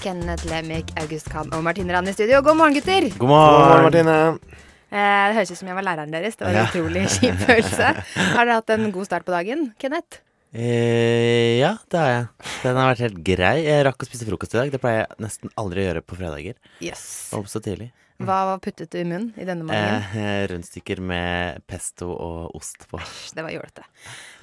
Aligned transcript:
Kenneth 0.00 0.46
Lemik, 0.48 0.90
August 1.00 1.28
Kahn 1.30 1.50
og 1.52 1.62
Martine 1.66 1.92
Rand 1.94 2.08
i 2.08 2.14
studio. 2.16 2.40
God 2.44 2.56
morgen, 2.58 2.74
gutter! 2.78 3.06
God 3.10 3.18
God 3.20 3.28
morgen, 3.28 3.68
morgen. 3.68 3.84
Martine. 3.84 4.56
Eh, 4.90 5.26
det 5.30 5.36
høres 5.36 5.52
ut 5.52 5.60
som 5.60 5.68
jeg 5.70 5.76
var 5.78 5.86
læreren 5.86 6.10
deres. 6.14 6.36
Det 6.38 6.46
var 6.46 6.54
en 6.54 6.58
Ja. 6.58 6.66
utrolig 6.70 7.04
kjip 7.18 7.38
følelse. 7.46 7.90
Har 8.34 8.44
dere 8.48 8.56
hatt 8.58 8.70
en 8.74 8.90
god 8.94 9.06
start 9.06 9.26
på 9.28 9.34
dagen, 9.34 9.68
Kenneth? 9.78 10.20
Eh, 10.52 11.60
ja, 11.60 11.76
det 11.92 11.98
har 12.00 12.08
jeg. 12.10 12.26
Den 12.64 12.76
har 12.80 12.88
vært 12.94 13.04
helt 13.06 13.20
grei. 13.28 13.54
Jeg 13.68 13.84
rakk 13.86 14.02
å 14.02 14.08
spise 14.08 14.26
frokost 14.26 14.56
i 14.56 14.58
dag. 14.62 14.72
Det 14.72 14.80
pleier 14.82 15.04
jeg 15.04 15.20
nesten 15.22 15.52
aldri 15.60 15.84
å 15.84 15.88
gjøre 15.90 16.02
på 16.02 16.18
fredager. 16.18 16.56
Yes. 16.82 17.04
Opp 17.36 17.46
så 17.52 17.60
tidlig. 17.62 17.92
Hva 18.20 18.58
puttet 18.60 18.90
du 18.92 18.98
i 19.00 19.04
munnen 19.06 19.30
i 19.40 19.46
denne 19.48 19.64
morgenen? 19.64 20.02
Eh, 20.12 20.42
rundstykker 20.50 21.00
med 21.00 21.62
pesto 21.70 22.10
og 22.12 22.56
ost 22.58 22.84
på. 22.90 23.00
Det 23.32 23.44
var 23.46 23.54
jålete. 23.54 23.84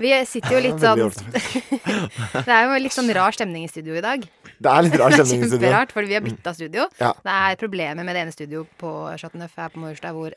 Vi 0.02 0.14
sitter 0.26 0.56
jo 0.58 0.62
litt 0.66 0.82
sånn 0.82 1.04
Det 2.48 2.56
er 2.56 2.66
jo 2.66 2.80
litt 2.82 2.96
sånn 2.96 3.12
rar 3.14 3.36
stemning 3.38 3.68
i 3.68 3.70
studio 3.72 3.98
i 4.00 4.04
dag. 4.06 4.26
Det 4.58 4.72
er 4.74 4.88
litt 4.88 4.98
rar 4.98 5.14
stemning 5.14 5.44
i 5.46 5.50
studio. 5.52 5.62
Kjemperart, 5.62 5.94
fordi 5.94 6.10
vi 6.10 6.18
har 6.18 6.26
bytta 6.26 6.56
studio. 6.58 6.88
Ja. 7.02 7.12
Det 7.22 7.36
er 7.44 7.62
problemer 7.62 8.08
med 8.08 8.18
det 8.18 8.26
ene 8.26 8.34
studio 8.34 8.66
på 8.82 8.94
Chateau 9.22 9.44
Neuf 9.44 9.54
her 9.62 9.70
på 9.74 9.84
Majorstua 9.84 10.16
hvor 10.18 10.34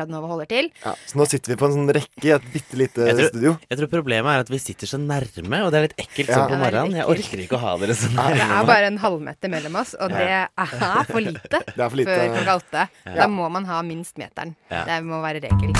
Radnova 0.00 0.26
holder 0.30 0.48
til. 0.50 0.70
Ja, 0.84 0.92
så 1.06 1.16
nå 1.20 1.26
sitter 1.30 1.52
vi 1.54 1.56
på 1.60 1.66
en 1.68 1.74
sånn 1.76 1.92
rekke 1.94 2.24
i 2.28 2.32
et 2.34 2.46
bitte 2.52 2.76
lite 2.80 3.06
Jeg 3.08 3.16
tror- 3.18 3.28
studio. 3.32 3.52
Jeg 3.70 3.78
tror 3.78 3.90
problemet 3.94 4.30
er 4.34 4.38
at 4.44 4.48
vi 4.50 4.58
sitter 4.58 4.86
så 4.86 4.98
nærme, 4.98 5.62
og 5.64 5.70
det 5.72 5.78
er 5.78 5.86
litt 5.88 5.96
ekkelt 6.04 6.28
Ja. 6.28 6.34
sånn 6.34 6.50
på 6.50 6.58
morgenen. 6.58 6.96
Jeg 6.96 7.06
orker 7.06 7.38
ikke 7.44 7.56
å 7.58 7.62
ha 7.64 7.76
dere 7.78 7.94
så 7.94 8.08
nærme. 8.14 8.34
Det 8.34 8.50
er 8.58 8.64
bare 8.66 8.86
en 8.92 8.98
halvmeter 8.98 9.48
mellom 9.50 9.76
oss, 9.76 9.94
og 10.00 10.10
det 10.10 10.28
er 10.30 11.04
for 11.10 11.20
lite, 11.20 11.60
Det 11.64 11.78
er 11.78 11.88
for 11.88 11.96
lite. 11.96 12.08
før 12.08 12.34
klokka 12.38 12.56
åtte. 12.60 12.88
Ja. 13.06 13.14
Da 13.14 13.26
må 13.28 13.50
man 13.50 13.64
ha 13.66 13.82
minst 13.82 14.16
meteren. 14.18 14.54
Ja. 14.70 14.84
Det 14.84 15.02
må 15.04 15.20
være 15.22 15.40
regel. 15.42 15.72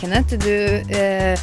Kenneth, 0.00 0.36
du, 0.38 0.52
eh, 0.94 1.38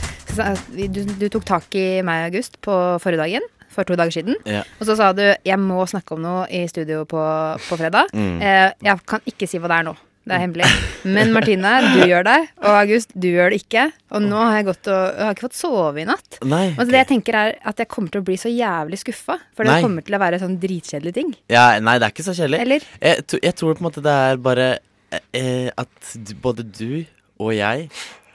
du, 0.87 1.01
du 1.19 1.25
tok 1.33 1.43
tak 1.47 1.75
i 1.75 2.01
meg 2.05 2.21
i 2.21 2.27
august 2.29 2.59
på 2.63 2.75
forrige 3.03 3.23
dagen. 3.25 3.47
For 3.73 3.87
to 3.87 3.97
dager 3.99 4.13
siden. 4.13 4.37
Ja. 4.45 4.63
Og 4.79 4.87
så 4.87 4.95
sa 4.99 5.11
du 5.13 5.23
'jeg 5.23 5.59
må 5.59 5.85
snakke 5.89 6.15
om 6.15 6.21
noe 6.21 6.47
i 6.49 6.65
studio 6.67 7.03
på, 7.05 7.21
på 7.67 7.77
fredag'. 7.77 8.13
Mm. 8.13 8.41
Eh, 8.41 8.71
jeg 8.83 9.05
kan 9.05 9.21
ikke 9.25 9.47
si 9.49 9.57
hva 9.59 9.67
det 9.67 9.79
er 9.79 9.87
nå. 9.91 9.95
Det 10.23 10.37
er 10.37 10.39
hemmelig. 10.39 10.67
Men 11.03 11.33
Martine, 11.35 11.71
du 11.97 12.05
gjør 12.07 12.23
det. 12.23 12.37
Og 12.63 12.75
August, 12.77 13.11
du 13.11 13.27
gjør 13.27 13.51
det 13.51 13.57
ikke. 13.65 13.89
Og 14.15 14.23
nå 14.23 14.39
har 14.39 14.61
jeg 14.61 14.67
gått 14.69 14.87
og 14.87 15.01
jeg 15.01 15.25
har 15.27 15.35
ikke 15.35 15.45
fått 15.49 15.57
sove 15.59 15.99
i 15.99 16.05
natt. 16.07 16.37
Nei. 16.47 16.69
Og 16.77 16.87
det 16.87 17.01
jeg 17.01 17.09
tenker 17.09 17.35
er 17.35 17.57
at 17.67 17.81
jeg 17.83 17.89
kommer 17.91 18.13
til 18.13 18.23
å 18.23 18.27
bli 18.29 18.37
så 18.39 18.47
jævlig 18.47 19.01
skuffa. 19.01 19.35
For 19.51 19.67
det 19.67 19.75
Nei. 19.75 19.81
kommer 19.83 20.05
til 20.07 20.15
å 20.15 20.21
være 20.23 20.39
sånn 20.39 20.55
dritkjedelige 20.63 21.17
ting. 21.19 21.33
Ja, 21.51 21.65
nei, 21.83 21.97
det 21.99 22.07
er 22.07 22.15
ikke 22.15 22.27
så 22.29 22.37
kjedelig. 22.37 22.61
Eller? 22.63 22.87
Jeg, 23.03 23.27
jeg 23.43 23.55
tror 23.59 23.75
på 23.75 23.83
en 23.83 23.89
måte 23.89 24.05
det 24.05 24.15
er 24.29 24.39
bare 24.47 24.69
eh, 25.11 25.67
at 25.75 26.15
både 26.45 26.63
du 26.71 27.03
og 27.43 27.51
jeg 27.57 27.89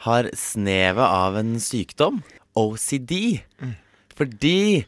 har 0.05 0.29
snevet 0.37 1.09
av 1.09 1.41
en 1.41 1.57
sykdom. 1.63 2.21
OCD. 2.59 3.41
Fordi 4.19 4.85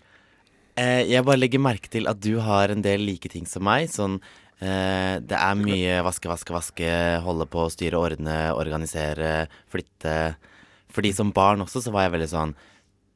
eh, 0.77 1.03
jeg 1.11 1.27
bare 1.27 1.41
legger 1.41 1.63
merke 1.63 1.91
til 1.93 2.09
at 2.11 2.21
du 2.23 2.39
har 2.45 2.73
en 2.73 2.85
del 2.85 3.03
like 3.07 3.31
ting 3.33 3.49
som 3.49 3.65
meg. 3.67 3.89
Sånn 3.93 4.19
eh, 4.61 5.17
Det 5.23 5.39
er 5.39 5.59
mye 5.59 6.01
vaske, 6.07 6.31
vaske, 6.31 6.55
vaske, 6.55 6.93
holde 7.25 7.49
på, 7.51 7.67
styre, 7.73 7.99
ordne, 7.99 8.39
organisere, 8.55 9.49
flytte. 9.73 10.37
Fordi 10.91 11.15
som 11.17 11.35
barn 11.35 11.65
også 11.65 11.85
så 11.85 11.95
var 11.95 12.07
jeg 12.07 12.17
veldig 12.19 12.31
sånn 12.35 12.55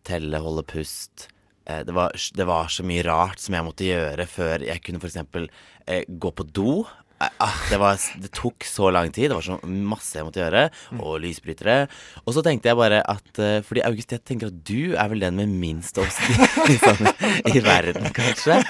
telle, 0.06 0.42
holde 0.42 0.66
pust. 0.68 1.28
Eh, 1.66 1.82
det, 1.86 1.94
var, 1.96 2.12
det 2.12 2.48
var 2.48 2.68
så 2.72 2.84
mye 2.86 3.04
rart 3.06 3.40
som 3.40 3.56
jeg 3.56 3.66
måtte 3.66 3.88
gjøre 3.88 4.28
før 4.28 4.66
jeg 4.66 4.82
kunne 4.84 5.00
f.eks. 5.00 5.48
Eh, 5.86 6.04
gå 6.08 6.30
på 6.36 6.46
do. 6.56 6.82
Eh, 7.24 7.30
ah, 7.46 7.56
det, 7.70 7.78
var, 7.80 7.98
det 8.20 8.30
tok 8.36 8.66
så 8.68 8.90
lang 8.94 9.10
tid. 9.14 9.30
Det 9.30 9.38
var 9.38 9.46
så 9.46 9.58
masse 9.64 10.18
jeg 10.18 10.26
måtte 10.26 10.42
gjøre. 10.42 10.66
Og 11.00 11.16
lysbrytere. 11.24 11.78
Og 12.24 12.36
så 12.36 12.44
tenkte 12.44 12.70
jeg 12.70 12.78
bare 12.80 13.00
at 13.00 13.42
eh, 13.42 13.58
Fordi 13.64 13.84
August, 13.86 14.14
jeg 14.14 14.24
tenker 14.26 14.52
at 14.52 14.60
du 14.66 14.94
er 14.94 15.10
vel 15.12 15.24
den 15.24 15.38
med 15.40 15.52
minst 15.60 15.98
OCD 16.00 16.38
sånn, 16.84 17.10
i 17.50 17.64
verden, 17.64 18.08
kanskje. 18.16 18.60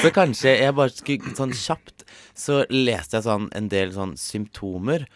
Så 0.00 0.12
kanskje 0.14 0.56
jeg 0.58 0.76
bare 0.76 0.94
skulle 0.94 1.34
sånn 1.38 1.54
kjapt 1.56 2.06
Så 2.38 2.62
leste 2.72 3.18
jeg 3.18 3.28
sånn 3.28 3.50
en 3.56 3.68
del 3.72 3.92
sånn 3.96 4.16
symptomer. 4.20 5.06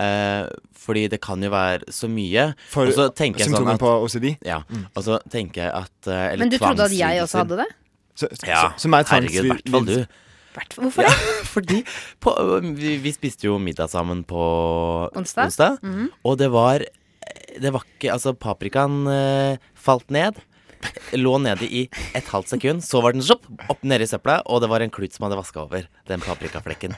Eh, 0.00 0.46
fordi 0.80 1.04
det 1.12 1.20
kan 1.20 1.42
jo 1.44 1.50
være 1.52 1.92
så 1.92 2.08
mye. 2.08 2.50
For 2.72 2.88
sånn 2.94 3.12
symptomer 3.12 3.76
at 3.76 3.82
på 3.82 3.92
OCD. 4.06 4.32
ja, 4.46 4.62
og 4.94 5.04
så 5.04 5.20
tenker 5.30 5.66
jeg 5.66 5.74
at 5.76 6.08
eh, 6.08 6.26
eller 6.32 6.46
Men 6.46 6.54
du 6.54 6.58
trodde 6.62 6.88
at 6.88 6.96
jeg 6.96 7.22
også 7.26 7.44
hadde 7.44 7.62
det? 7.62 7.70
Så, 8.16 8.28
så, 8.32 8.48
Ja, 8.48 8.64
som 8.80 8.96
er 8.96 9.06
herregud, 9.08 9.44
i 9.44 9.52
hvert 9.52 9.72
fall 9.74 9.88
du. 9.88 9.96
Hvorfor 10.54 11.06
det? 11.06 11.14
Fordi 11.54 11.80
på, 12.20 12.32
vi, 12.76 12.96
vi 13.02 13.12
spiste 13.14 13.46
jo 13.46 13.58
middag 13.62 13.90
sammen 13.92 14.24
på 14.28 14.40
Onsdag? 15.16 15.78
Mhm. 15.82 16.08
og 16.24 16.38
det 16.40 16.50
var 16.52 16.84
Det 17.60 17.70
var 17.72 17.84
ikke 17.86 18.10
Altså, 18.14 18.32
paprikaen 18.34 19.06
eh, 19.10 19.58
falt 19.74 20.10
ned. 20.10 20.38
Lå 21.12 21.34
nede 21.42 21.66
i 21.68 21.82
et 22.16 22.24
halvt 22.32 22.48
sekund. 22.54 22.82
Så 22.82 23.02
var 23.04 23.12
den 23.12 23.22
sjopp, 23.22 23.44
opp 23.68 23.82
nede 23.84 24.06
i 24.06 24.08
søpla, 24.10 24.38
og 24.48 24.62
det 24.62 24.70
var 24.72 24.80
en 24.80 24.90
klut 24.90 25.12
som 25.12 25.26
hadde 25.26 25.36
vaska 25.38 25.60
over 25.66 25.84
den 26.08 26.22
paprikaflekken. 26.24 26.94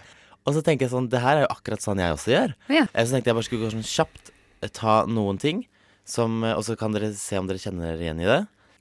Og 0.46 0.54
så 0.56 0.62
tenker 0.64 0.86
jeg 0.86 0.92
sånn 0.94 1.08
Det 1.10 1.20
her 1.22 1.40
er 1.40 1.44
jo 1.46 1.50
akkurat 1.54 1.82
sånn 1.82 2.00
jeg 2.02 2.14
også 2.14 2.32
gjør. 2.32 2.54
Ja. 2.72 2.86
Eh, 2.94 3.04
Så 3.04 3.16
tenkte 3.16 3.30
jeg 3.32 3.38
bare 3.40 3.48
skulle 3.48 3.66
gå 3.66 3.72
sånn 3.74 3.86
kjapt, 3.86 4.30
eh, 4.62 4.68
ta 4.72 5.02
noen 5.10 5.38
ting, 5.42 5.66
som, 6.04 6.42
eh, 6.44 6.54
og 6.56 6.62
så 6.66 6.78
kan 6.78 6.92
dere 6.94 7.12
se 7.18 7.36
om 7.38 7.46
dere 7.50 7.58
kjenner 7.62 7.92
dere 7.92 8.06
igjen 8.06 8.22
i 8.22 8.30
det. 8.30 8.40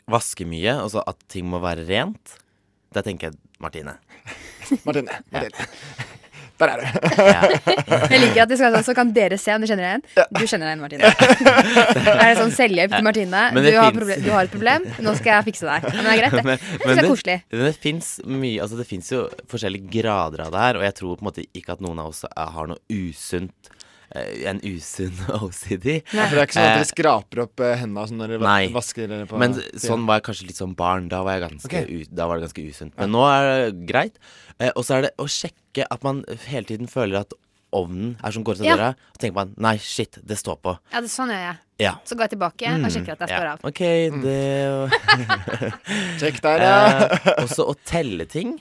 Vaske 0.10 0.46
mye, 0.48 0.78
og 0.84 0.90
så 0.94 1.04
at 1.08 1.18
ting 1.30 1.46
må 1.50 1.60
være 1.62 1.86
rent. 1.90 2.38
Der 2.94 3.02
tenker 3.06 3.30
jeg 3.32 3.38
Martine. 3.62 3.98
Martine. 4.88 5.22
Martine. 5.32 5.70
Der 6.62 6.70
er 6.70 6.78
du. 6.78 6.86
Ja. 7.26 7.40
Jeg 8.12 8.20
liker 8.22 8.44
at 8.44 8.52
de 8.52 8.58
skal 8.60 8.76
sånn, 8.76 8.86
så 8.86 8.94
kan 8.98 9.10
dere 9.16 9.38
se 9.42 9.54
om 9.56 9.64
dere 9.64 9.72
kjenner 9.72 9.88
deg 9.88 9.90
igjen. 9.90 10.30
Du 10.38 10.44
kjenner 10.46 10.68
deg 10.68 10.74
igjen, 10.76 10.84
Martine. 10.84 11.10
Er 12.14 12.22
det 12.22 12.36
sånn 12.38 12.54
selvhjelp 12.54 12.94
til 12.94 13.08
Martine? 13.08 13.44
Du 13.58 13.70
har, 13.80 13.98
du 13.98 14.30
har 14.30 14.46
et 14.46 14.54
problem, 14.54 14.86
nå 15.02 15.16
skal 15.18 15.40
jeg 15.40 15.48
fikse 15.50 15.66
deg. 15.66 15.90
Men 15.90 16.06
det 16.06 16.14
er 16.14 16.22
greit, 16.22 16.38
det. 16.38 16.46
Men, 16.46 16.64
men 16.84 16.86
det 16.86 16.94
er 16.94 17.02
det, 17.02 17.12
koselig. 17.16 17.38
det 17.66 17.74
fins 17.82 18.12
mye 18.30 18.62
Altså 18.62 18.78
det 18.78 18.88
fins 18.90 19.10
jo 19.14 19.24
forskjellige 19.52 19.90
grader 19.98 20.46
av 20.46 20.54
det 20.54 20.66
her, 20.68 20.82
og 20.82 20.86
jeg 20.86 20.98
tror 21.02 21.18
på 21.18 21.26
en 21.26 21.32
måte 21.32 21.48
ikke 21.58 21.78
at 21.78 21.82
noen 21.84 22.04
av 22.04 22.14
oss 22.14 22.22
har 22.30 22.70
noe 22.70 22.82
usunt 22.94 23.74
En 24.12 24.60
usunn 24.68 25.14
OCD. 25.42 25.86
Ja, 26.12 26.26
for 26.28 26.36
det 26.36 26.42
er 26.42 26.48
ikke 26.50 26.58
sånn 26.58 26.66
at 26.66 26.72
Eh, 26.72 26.80
dere 26.82 26.90
skraper 26.90 27.44
opp 27.46 27.64
eh, 27.64 27.76
hendene 27.80 28.08
sånn 28.10 28.20
når 28.20 28.34
dere 28.36 28.44
Nei. 28.48 28.66
vasker 28.76 29.08
dere 29.08 29.28
på 29.30 29.40
Men 29.40 29.56
sånn 29.80 30.04
var 30.10 30.20
jeg 30.20 30.26
kanskje 30.30 30.48
litt 30.50 30.60
som 30.60 30.74
barn. 30.76 31.08
Da 31.12 31.22
var, 31.24 31.38
jeg 31.40 31.46
ganske 31.50 31.70
okay. 31.72 31.86
u, 31.88 32.04
da 32.12 32.28
var 32.28 32.40
det 32.42 32.50
ganske 32.50 32.66
usunt. 32.68 32.94
Men 33.00 33.14
nå 33.16 33.22
er 33.30 33.48
det 33.52 33.86
greit. 33.88 34.20
Eh, 34.60 34.72
og 34.76 34.84
så 34.84 34.98
er 34.98 35.08
det 35.08 35.14
å 35.22 35.30
sjekke 35.32 35.88
at 35.88 36.04
man 36.04 36.24
hele 36.50 36.68
tiden 36.68 36.92
føler 36.92 37.22
at 37.24 37.32
ovnen 37.72 38.18
er 38.20 38.34
som 38.36 38.44
går 38.44 38.58
ut 38.60 38.62
av 38.66 38.68
Ja. 38.68 38.76
døra. 38.76 38.90
Og 39.16 39.20
tenker 39.24 39.38
man 39.38 39.54
nei, 39.64 39.78
shit, 39.80 40.18
det 40.28 40.36
står 40.42 40.58
på. 40.60 40.74
Ja, 40.92 41.00
det, 41.00 41.08
sånn 41.14 41.32
gjør 41.32 41.46
jeg. 41.46 41.56
Ja. 41.80 41.94
Så 42.04 42.18
går 42.20 42.28
jeg 42.28 42.34
tilbake 42.36 42.74
og 42.76 42.92
sjekker 42.92 43.16
at 43.16 43.24
jeg 43.24 43.32
står 43.32 43.48
ja. 43.48 43.54
av. 43.56 43.64
OK, 43.72 43.82
det 44.28 44.40
Sjekk 46.20 46.42
der, 46.44 46.66
ja. 46.68 46.76
eh, 47.08 47.32
Og 47.46 47.50
så 47.56 47.66
å 47.72 47.76
telle 47.88 48.28
ting. 48.30 48.58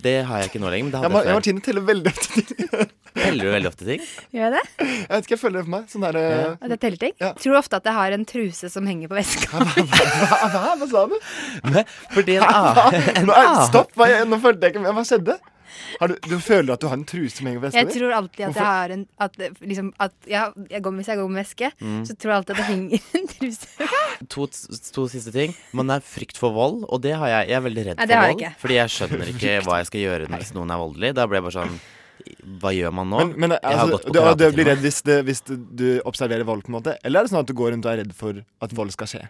Det 0.00 0.22
har 0.24 0.40
jeg 0.42 0.50
ikke 0.50 0.60
nå 0.62 0.70
lenger, 0.72 0.86
men 0.88 0.92
det 0.92 0.98
Ja, 0.98 1.02
hadde 1.04 1.12
Ma- 1.12 1.20
jeg 1.20 1.28
før. 1.28 1.38
Martine 1.38 1.60
teller 1.64 1.84
veldig 1.84 2.10
ofte. 2.10 2.88
Teller 3.16 3.44
du 3.48 3.50
veldig 3.54 3.70
ofte 3.72 3.86
ting? 3.88 4.02
Gjør 4.34 4.44
jeg 4.46 4.52
det? 4.56 4.64
Jeg 4.80 5.08
vet 5.10 5.24
ikke, 5.26 5.34
jeg 5.36 5.42
føler 5.42 5.58
det 5.60 5.64
for 5.66 5.74
meg. 5.76 5.86
Sånn 5.92 6.06
der 6.06 6.18
eh, 6.20 6.56
At 6.60 6.74
jeg 6.76 6.82
teller 6.86 7.02
ting? 7.04 7.14
Ja. 7.22 7.32
Tror 7.42 7.60
ofte 7.60 7.80
at 7.80 7.88
jeg 7.90 7.96
har 7.98 8.16
en 8.18 8.26
truse 8.28 8.70
som 8.72 8.86
henger 8.90 9.10
på 9.12 9.18
veska. 9.20 9.50
hva, 9.60 10.40
hva, 10.54 10.74
hva 10.80 10.90
sa 10.90 11.06
du? 11.10 11.16
Men 11.70 11.84
fordi 12.14 12.38
en 12.40 12.48
annen, 12.50 13.08
en 13.16 13.30
Nå, 13.30 13.38
stopp! 13.70 13.94
Hva, 13.98 14.10
nå 14.28 14.38
følte 14.42 14.66
jeg 14.68 14.76
ikke 14.76 14.84
med. 14.86 14.94
Hva 14.98 15.06
skjedde? 15.08 15.38
Har 16.00 16.10
du, 16.10 16.16
du 16.26 16.34
føler 16.42 16.74
at 16.74 16.82
du 16.82 16.88
har 16.90 16.96
en 16.98 17.04
truse 17.06 17.36
som 17.38 17.46
henger 17.46 17.60
på 17.62 17.68
Jeg 17.70 17.86
veska 17.86 17.92
di? 17.92 17.98
tror 18.00 18.14
alltid 18.16 18.42
at 18.48 18.56
jeg 18.58 18.66
har 18.66 18.92
en 18.94 19.04
At, 19.22 19.36
liksom, 19.62 19.92
at 20.02 20.14
ja, 20.28 20.42
jeg 20.70 20.82
går, 20.82 20.96
Hvis 20.98 21.10
jeg 21.12 21.20
går 21.20 21.28
med 21.30 21.38
veske, 21.44 21.70
så 22.08 22.16
tror 22.18 22.32
jeg 22.32 22.36
alltid 22.40 22.54
at 22.56 22.60
det 22.60 22.66
henger 22.72 23.06
en 23.20 23.28
truse. 23.30 23.68
to, 24.34 24.48
to 24.96 25.04
siste 25.12 25.32
ting. 25.34 25.54
Man 25.76 25.94
er 25.94 26.02
frykt 26.04 26.40
for 26.42 26.54
vold, 26.56 26.82
og 26.90 27.00
det 27.06 27.14
har 27.18 27.30
jeg. 27.32 27.48
Jeg 27.52 27.58
er 27.60 27.64
veldig 27.68 27.86
redd 27.90 28.02
Nei, 28.02 28.08
for 28.10 28.26
vold. 28.26 28.44
jeg. 28.44 28.52
Fordi 28.64 28.78
jeg 28.80 28.94
skjønner 28.96 29.32
ikke 29.36 29.54
hva 29.68 29.78
jeg 29.80 29.90
skal 29.92 30.04
gjøre 30.08 30.28
hvis 30.34 30.52
noen 30.58 30.74
er 30.74 30.82
voldelig. 30.82 31.12
Da 31.20 31.26
blir 31.30 31.40
jeg 31.40 31.46
bare 31.48 31.58
sånn 31.60 31.78
Hva 32.62 32.72
gjør 32.76 32.94
man 32.96 33.10
nå? 33.12 33.20
Men, 33.22 33.34
men 33.44 33.54
Jeg 33.56 33.64
har 33.64 33.84
altså, 33.84 33.98
gått 33.98 34.08
på 34.08 34.34
du, 34.38 34.44
du 34.44 34.56
blir 34.56 34.70
redd 34.70 34.82
hvis, 34.84 35.02
det, 35.06 35.20
hvis 35.28 35.44
du, 35.46 35.54
du 35.56 35.86
observerer 36.08 36.46
vold, 36.48 36.64
på 36.66 36.72
en 36.72 36.78
måte? 36.80 36.96
Eller 37.04 37.20
er 37.20 37.28
det 37.28 37.34
sånn 37.34 37.42
at 37.42 37.50
du 37.50 37.56
går 37.58 37.74
rundt 37.74 37.88
og 37.88 37.92
er 37.94 38.02
redd 38.02 38.16
for 38.16 38.42
at 38.64 38.74
vold 38.76 38.94
skal 38.96 39.10
skje? 39.10 39.22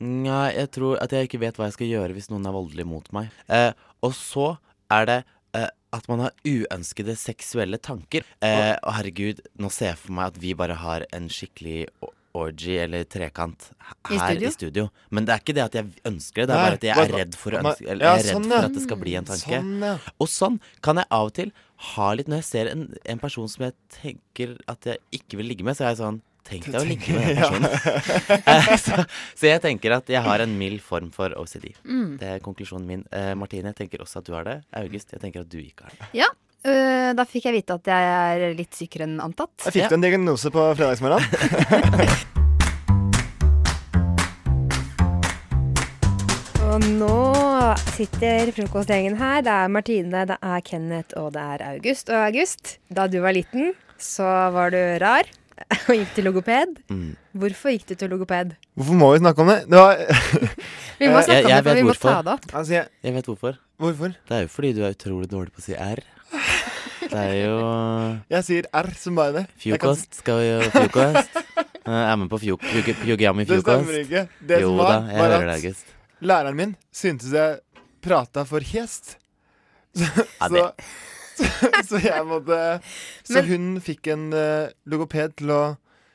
Nei, 0.00 0.46
jeg 0.56 0.70
tror 0.72 1.00
at 1.04 1.12
jeg 1.12 1.28
ikke 1.28 1.42
vet 1.42 1.58
hva 1.60 1.68
jeg 1.68 1.76
skal 1.76 1.90
gjøre 1.90 2.16
hvis 2.16 2.30
noen 2.32 2.48
er 2.48 2.56
voldelig 2.56 2.86
mot 2.88 3.10
meg. 3.16 3.28
Eh, 3.52 3.72
og 4.06 4.14
så 4.16 4.54
er 4.92 5.10
det 5.10 5.18
eh, 5.58 5.68
at 5.92 6.06
man 6.08 6.24
har 6.24 6.32
uønskede 6.46 7.16
seksuelle 7.20 7.80
tanker. 7.82 8.24
Eh, 8.40 8.72
og 8.78 8.94
herregud, 8.96 9.42
nå 9.60 9.68
ser 9.74 9.92
jeg 9.92 10.00
for 10.00 10.16
meg 10.16 10.32
at 10.32 10.40
vi 10.40 10.54
bare 10.56 10.78
har 10.80 11.04
en 11.16 11.28
skikkelig 11.32 11.84
orgy 12.32 12.76
eller 12.78 13.04
trekant 13.10 13.70
I 14.10 14.18
her 14.18 14.34
studio? 14.34 14.48
i 14.48 14.52
studio. 14.54 14.84
Men 15.10 15.26
det 15.26 15.34
er 15.34 15.42
ikke 15.42 15.56
det 15.56 15.64
at 15.64 15.78
jeg 15.80 15.88
ønsker 16.06 16.46
det, 16.46 16.48
det 16.48 16.54
er 16.54 16.60
Nei, 16.60 16.64
bare 16.64 16.78
at 16.78 16.86
jeg 16.86 17.02
er 17.02 17.16
redd 17.16 17.38
for, 17.38 17.56
ønske, 17.60 17.86
eller, 17.88 18.04
ja, 18.04 18.12
jeg 18.12 18.22
er 18.22 18.28
redd 18.28 18.36
sånn, 18.36 18.50
for 18.52 18.68
at 18.68 18.76
det 18.76 18.84
skal 18.84 19.00
bli 19.02 19.16
en 19.18 19.28
tanke. 19.30 19.58
Sånn, 19.58 19.72
ja. 19.88 19.94
Og 20.16 20.30
sånn 20.30 20.60
kan 20.86 21.02
jeg 21.02 21.10
av 21.18 21.30
og 21.30 21.34
til 21.40 21.52
ha 21.80 22.08
litt 22.16 22.28
når 22.28 22.42
jeg 22.42 22.48
ser 22.48 22.70
en, 22.72 22.82
en 23.08 23.20
person 23.20 23.48
som 23.48 23.64
jeg 23.68 23.76
tenker 23.94 24.58
at 24.70 24.84
jeg 24.88 25.00
ikke 25.20 25.40
vil 25.40 25.48
ligge 25.52 25.64
med, 25.66 25.76
så 25.78 25.86
er 25.86 25.94
jeg 25.94 26.02
sånn 26.02 26.20
Tenk 26.50 26.64
deg 26.72 26.80
å 26.80 26.86
ligge 26.88 27.12
med 27.14 27.26
den 27.28 27.36
personen. 27.36 27.68
Eh, 28.50 28.70
så, 28.80 29.04
så 29.36 29.46
jeg 29.46 29.60
tenker 29.62 29.92
at 29.94 30.08
jeg 30.10 30.22
har 30.24 30.42
en 30.42 30.54
mild 30.58 30.80
form 30.82 31.10
for 31.14 31.28
OCD. 31.38 31.68
Mm. 31.84 32.16
Det 32.18 32.30
er 32.32 32.40
konklusjonen 32.42 32.86
min. 32.88 33.04
Eh, 33.14 33.34
Martine, 33.38 33.70
jeg 33.70 33.78
tenker 33.84 34.02
også 34.02 34.22
at 34.22 34.26
du 34.26 34.32
har 34.34 34.48
det. 34.48 34.56
August, 34.80 35.12
jeg 35.12 35.20
tenker 35.22 35.44
at 35.44 35.52
du 35.52 35.60
ikke 35.60 35.86
har 35.86 35.92
det. 35.94 36.08
Ja. 36.22 36.30
øh, 36.64 37.12
da 37.20 37.28
fikk 37.28 37.44
jeg 37.50 37.60
vite 37.60 37.76
at 37.76 37.92
jeg 37.92 38.02
er 38.16 38.56
litt 38.56 38.74
sykere 38.74 39.06
enn 39.06 39.20
antatt. 39.22 39.52
Jeg 39.68 39.76
fikk 39.76 39.92
du 39.92 39.98
en 40.00 40.08
diagnose 40.08 40.50
på 40.56 40.66
fredagsmorgen? 40.80 41.22
Og 46.70 46.90
nå 46.96 47.19
sitter 48.00 48.48
frokostgjengen 48.56 49.16
her. 49.20 49.42
Det 49.44 49.52
er 49.52 49.68
Martine, 49.72 50.22
det 50.28 50.36
er 50.40 50.62
Kenneth 50.64 51.16
og 51.20 51.34
det 51.34 51.42
er 51.42 51.64
August. 51.74 52.08
Og 52.08 52.22
August, 52.30 52.78
da 52.88 53.04
du 53.10 53.18
var 53.20 53.34
liten, 53.36 53.74
så 54.00 54.24
var 54.54 54.72
du 54.72 54.78
rar 55.02 55.28
og 55.90 55.92
gikk 55.92 56.14
til 56.16 56.24
logoped. 56.30 56.78
Mm. 56.88 57.10
Hvorfor 57.36 57.74
gikk 57.74 57.84
du 57.90 57.94
til 58.00 58.08
logoped? 58.14 58.54
Hvorfor 58.78 58.96
må 58.96 59.10
vi 59.12 59.20
snakke 59.20 59.44
om 59.44 59.50
det? 59.52 59.58
det 59.68 59.82
var, 59.82 60.00
Vi 61.00 61.08
må 61.12 61.20
Eh, 61.20 61.26
snakke 61.26 61.36
jeg- 61.36 61.44
om 61.44 61.50
jeg 61.50 61.60
det, 61.60 61.66
for 61.68 61.74
vi 61.76 61.82
vi 61.82 61.88
må 61.90 61.96
ta 62.00 62.14
det 62.24 62.32
opp. 62.38 62.46
altså, 62.54 62.72
jeg, 62.78 62.88
Jeg 63.04 63.14
vet 63.18 63.28
hvorfor. 63.28 63.58
hvorfor? 63.80 64.14
Det 64.28 64.36
er 64.38 64.40
jo 64.46 64.48
fordi 64.56 64.72
du 64.76 64.80
er 64.84 64.96
utrolig 64.96 65.28
dårlig 65.30 65.52
på 65.52 65.60
å 65.60 65.66
si 65.68 65.76
R. 65.76 66.02
Det 67.10 67.20
er 67.20 67.36
jo 67.44 67.54
Jeg 68.34 68.44
sier 68.48 68.68
R 68.72 68.90
som 68.96 69.14
bare 69.20 69.32
det. 69.36 69.44
Kan- 69.50 69.60
Fjokost. 69.66 70.14
Skal 70.22 70.40
vi 70.40 70.48
gjøre 70.48 70.72
fjokost? 70.78 71.40
Jeg 71.90 72.04
er 72.12 72.16
med 72.20 72.28
på 72.32 72.38
Fjokost 72.40 72.40
fjok, 72.40 72.60
fjokost. 72.64 73.40
i 73.40 73.44
Det 73.50 73.60
stemmer 73.64 74.00
ikke. 74.04 74.24
Det 74.46 74.60
Jo 74.64 74.72
som 74.76 74.84
da, 74.86 74.98
jeg 75.12 75.18
var 75.20 75.34
hører 75.36 75.46
det, 75.46 75.48
at 75.50 75.64
August. 75.64 75.86
læreren 76.20 76.56
min 76.56 76.76
syntes 76.92 77.32
jeg 77.32 77.58
prata 78.02 78.44
for 78.48 78.60
hest. 78.60 79.16
Så, 79.96 80.06
Ja, 80.06 80.46
så, 80.48 80.54
det- 80.54 80.74
så 81.88 81.98
jeg 82.04 82.24
måtte 82.28 82.56
Så 83.24 83.40
Men- 83.40 83.46
hun 83.48 83.80
fikk 83.80 84.06
en 84.12 84.26
uh, 84.32 84.68
logoped 84.86 85.34
til 85.40 85.50
å 85.54 85.60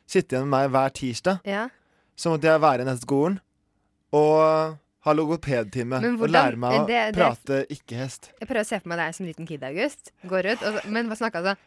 sitte 0.08 0.36
igjen 0.38 0.46
med 0.48 0.54
meg 0.54 0.72
hver 0.76 0.94
tirsdag. 0.96 1.40
Ja. 1.50 1.66
Så 2.16 2.30
måtte 2.32 2.48
jeg 2.48 2.62
være 2.64 2.86
i 2.86 2.88
neste 2.88 3.04
skolen 3.08 3.40
og 4.16 4.78
ha 5.06 5.14
logopedtime. 5.14 5.98
Og 6.16 6.30
lære 6.32 6.56
meg 6.62 6.78
å 6.78 6.86
det- 6.88 7.02
det- 7.14 7.18
prate 7.20 7.58
ikke-hest. 7.74 8.30
Jeg 8.40 8.48
prøver 8.48 8.64
å 8.64 8.70
se 8.70 8.80
for 8.80 8.90
meg 8.94 8.98
deg 9.02 9.16
som 9.18 9.26
liten 9.28 9.46
kid, 9.50 9.64
August. 9.68 10.12
Går 10.30 10.52
ut, 10.54 10.64
og 10.70 10.80
men 10.94 11.10
hva 11.12 11.18
snakka 11.20 11.42
du? 11.44 11.52
sånn? 11.52 11.60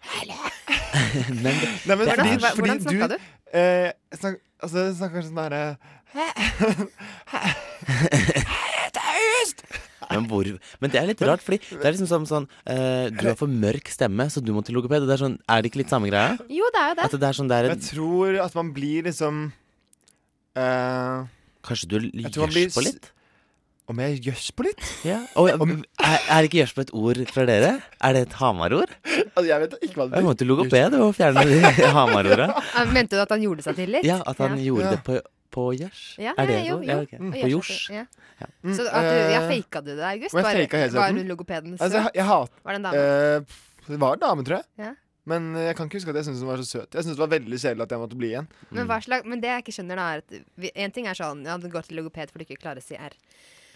det, 1.45 1.53
Nei, 1.53 1.53
men 1.53 1.61
Det 1.85 1.99
Hvordan, 1.99 2.15
fordi, 2.15 2.33
er- 2.33 2.43
hva- 2.43 2.55
hvordan 2.57 2.81
snakka 2.87 3.09
du 3.09 3.17
du? 3.19 3.31
eh, 3.59 3.93
snak, 4.17 4.41
Altså, 4.59 4.89
jeg 4.89 4.95
snakker 4.99 5.23
sånn 5.23 5.39
derre 5.39 5.61
men, 10.11 10.27
hvor, 10.31 10.49
men 10.81 10.93
det 10.95 11.01
er 11.01 11.07
litt 11.11 11.23
rart, 11.29 11.43
fordi 11.45 11.59
det 11.75 11.85
er 11.85 11.95
liksom 11.97 12.09
sånn, 12.11 12.27
sånn 12.31 12.47
uh, 12.69 13.09
Du 13.13 13.27
har 13.29 13.37
for 13.39 13.51
mørk 13.51 13.91
stemme, 13.93 14.29
så 14.33 14.41
du 14.45 14.53
må 14.57 14.63
til 14.67 14.79
logoped. 14.79 15.05
Det 15.09 15.17
er 15.19 15.25
sånn, 15.25 15.39
er 15.49 15.63
det 15.63 15.73
ikke 15.73 15.83
litt 15.85 15.93
samme 15.93 16.11
greia? 16.11 16.39
Jo, 16.49 16.71
det 16.75 16.81
er 16.85 16.89
jo 16.95 16.99
det. 17.01 17.05
At 17.09 17.19
det 17.21 17.29
er 17.31 17.39
sånn 17.41 17.51
det 17.53 17.61
er 17.61 17.71
Jeg 17.75 17.85
tror 17.91 18.41
at 18.47 18.57
man 18.59 18.73
blir 18.77 19.09
liksom 19.11 19.45
uh, 20.59 21.23
Kanskje 21.69 21.89
du 21.91 21.97
gjørs 22.25 22.75
på 22.77 22.85
litt? 22.87 23.11
Om 23.89 24.01
jeg 24.05 24.19
gjørs 24.27 24.51
på 24.53 24.67
litt? 24.67 24.83
Ja. 25.09 25.23
Og, 25.41 25.49
Om, 25.65 25.71
er, 26.05 26.19
er 26.35 26.45
ikke 26.45 26.59
gjørs 26.61 26.75
på 26.77 26.83
et 26.85 26.91
ord 26.93 27.21
fra 27.33 27.47
dere? 27.49 27.71
Er 28.05 28.17
det 28.17 28.27
et 28.27 28.35
Hamar-ord? 28.37 28.91
Altså, 29.31 29.47
jeg 29.49 29.63
vet 29.63 29.77
ikke 29.87 29.97
hva 30.03 30.07
det 30.11 30.19
Jeg 30.21 30.27
måtte 30.27 30.49
logoped 30.49 30.97
og 30.99 31.15
fjerne 31.17 31.45
de 31.49 31.89
Hamar-orda. 31.97 32.51
Mente 32.93 33.17
du 33.17 33.23
at 33.25 33.33
han 33.33 33.47
gjorde 33.47 33.65
seg 33.65 33.79
til 33.81 33.95
litt? 33.97 34.05
Ja, 34.05 34.19
at 34.29 34.43
han 34.45 34.59
Ja. 34.59 34.67
gjorde 34.69 34.91
Ja. 34.91 34.93
det 34.93 35.01
på, 35.07 35.17
på 35.55 35.65
gjørs. 35.79 36.03
Ja, 36.21 36.35
er 36.37 36.51
det 36.51 36.57
ja, 36.59 36.65
jo, 36.69 36.77
ord? 36.77 36.85
jo. 36.85 36.91
Ja, 36.91 37.01
ok. 37.05 37.13
Og 37.19 37.35
På 37.35 37.51
jors. 37.53 37.73
Ja. 37.95 38.05
Mm, 38.63 38.75
Så 38.77 38.87
at 38.87 39.09
du, 39.09 39.17
ja, 39.19 39.41
eh, 39.41 39.49
faka 39.51 39.83
du 39.83 39.91
det, 39.95 40.05
August? 40.13 40.37
Var, 40.37 40.49
var 40.95 41.13
du 41.17 41.23
logopeden 41.27 41.77
Altså, 41.79 42.05
jeg, 42.05 42.15
jeg 42.21 42.27
hat, 42.29 42.57
Var 42.63 42.77
det 42.77 42.81
en 42.81 42.89
dame? 42.89 43.05
Uh, 43.43 43.59
Det 43.89 44.01
var 44.01 44.19
en 44.19 44.25
dame, 44.25 44.45
tror 44.45 44.61
jeg. 44.61 44.69
Ja. 44.85 44.95
Men 45.29 45.53
jeg 45.61 45.77
kan 45.77 45.89
ikke 45.89 45.99
huske 46.01 46.13
at 46.13 46.21
jeg 46.21 46.29
syntes 46.29 46.41
hun 46.45 46.49
var 46.49 46.61
så 46.63 46.69
søt. 46.69 46.95
Jeg 46.95 47.05
syntes 47.05 47.19
det 47.19 47.25
var 47.25 47.33
veldig 47.35 47.59
kjedelig 47.61 47.85
at 47.85 47.93
jeg 47.93 48.01
måtte 48.01 48.19
bli 48.21 48.31
igjen. 48.33 48.47
Men, 48.71 48.87
hva 48.89 48.97
slag, 49.05 49.27
men 49.29 49.43
det 49.43 49.51
jeg 49.51 49.65
ikke 49.65 49.75
skjønner, 49.77 50.01
da, 50.01 50.07
er 50.15 50.23
at 50.25 50.37
vi, 50.57 50.71
en 50.73 50.95
ting 50.95 51.09
er 51.11 51.19
sånn 51.19 51.43
Ja, 51.45 51.59
du 51.61 51.69
går 51.73 51.89
til 51.89 52.01
logoped 52.01 52.33
fordi 52.33 52.47
du 52.47 52.55
ikke 52.55 52.63
klarer 52.63 52.81
å 52.81 52.87
si 52.87 52.97
R. 52.97 53.17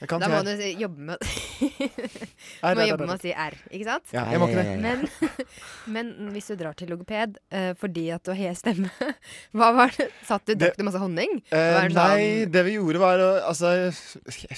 Jeg 0.03 0.09
kan 0.11 0.19
Da 0.19 0.29
må 0.33 0.41
du 0.43 0.51
jobbe 0.83 1.05
med, 1.13 1.21
du 1.23 2.79
må 2.81 2.87
jobbe 2.89 3.07
med 3.07 3.15
å 3.15 3.21
si 3.23 3.31
R, 3.31 3.55
ikke 3.71 3.87
sant? 3.87 4.09
Ja, 4.11 4.25
jeg 4.33 4.41
må 4.43 4.49
ikke 4.51 4.65
det. 4.67 4.73
Men, 4.83 5.05
men 5.95 6.33
hvis 6.35 6.51
du 6.51 6.57
drar 6.59 6.75
til 6.79 6.91
logoped 6.91 7.37
uh, 7.55 7.69
fordi 7.79 8.09
at 8.15 8.25
du 8.27 8.33
har 8.33 8.41
hes 8.41 8.63
stemme, 8.65 8.91
hva 9.57 9.69
var 9.77 9.95
det? 9.95 10.09
Satt 10.27 10.49
du, 10.51 10.57
drakk 10.59 10.75
du 10.81 10.83
masse 10.89 11.03
honning? 11.03 11.39
Uh, 11.53 11.55
det 11.55 11.95
nei, 11.95 11.95
sånn- 11.95 12.55
det 12.57 12.65
vi 12.67 12.75
gjorde 12.81 13.03
var 13.05 13.23
å 13.23 13.31
Altså, 13.53 13.71
jeg 13.79 13.95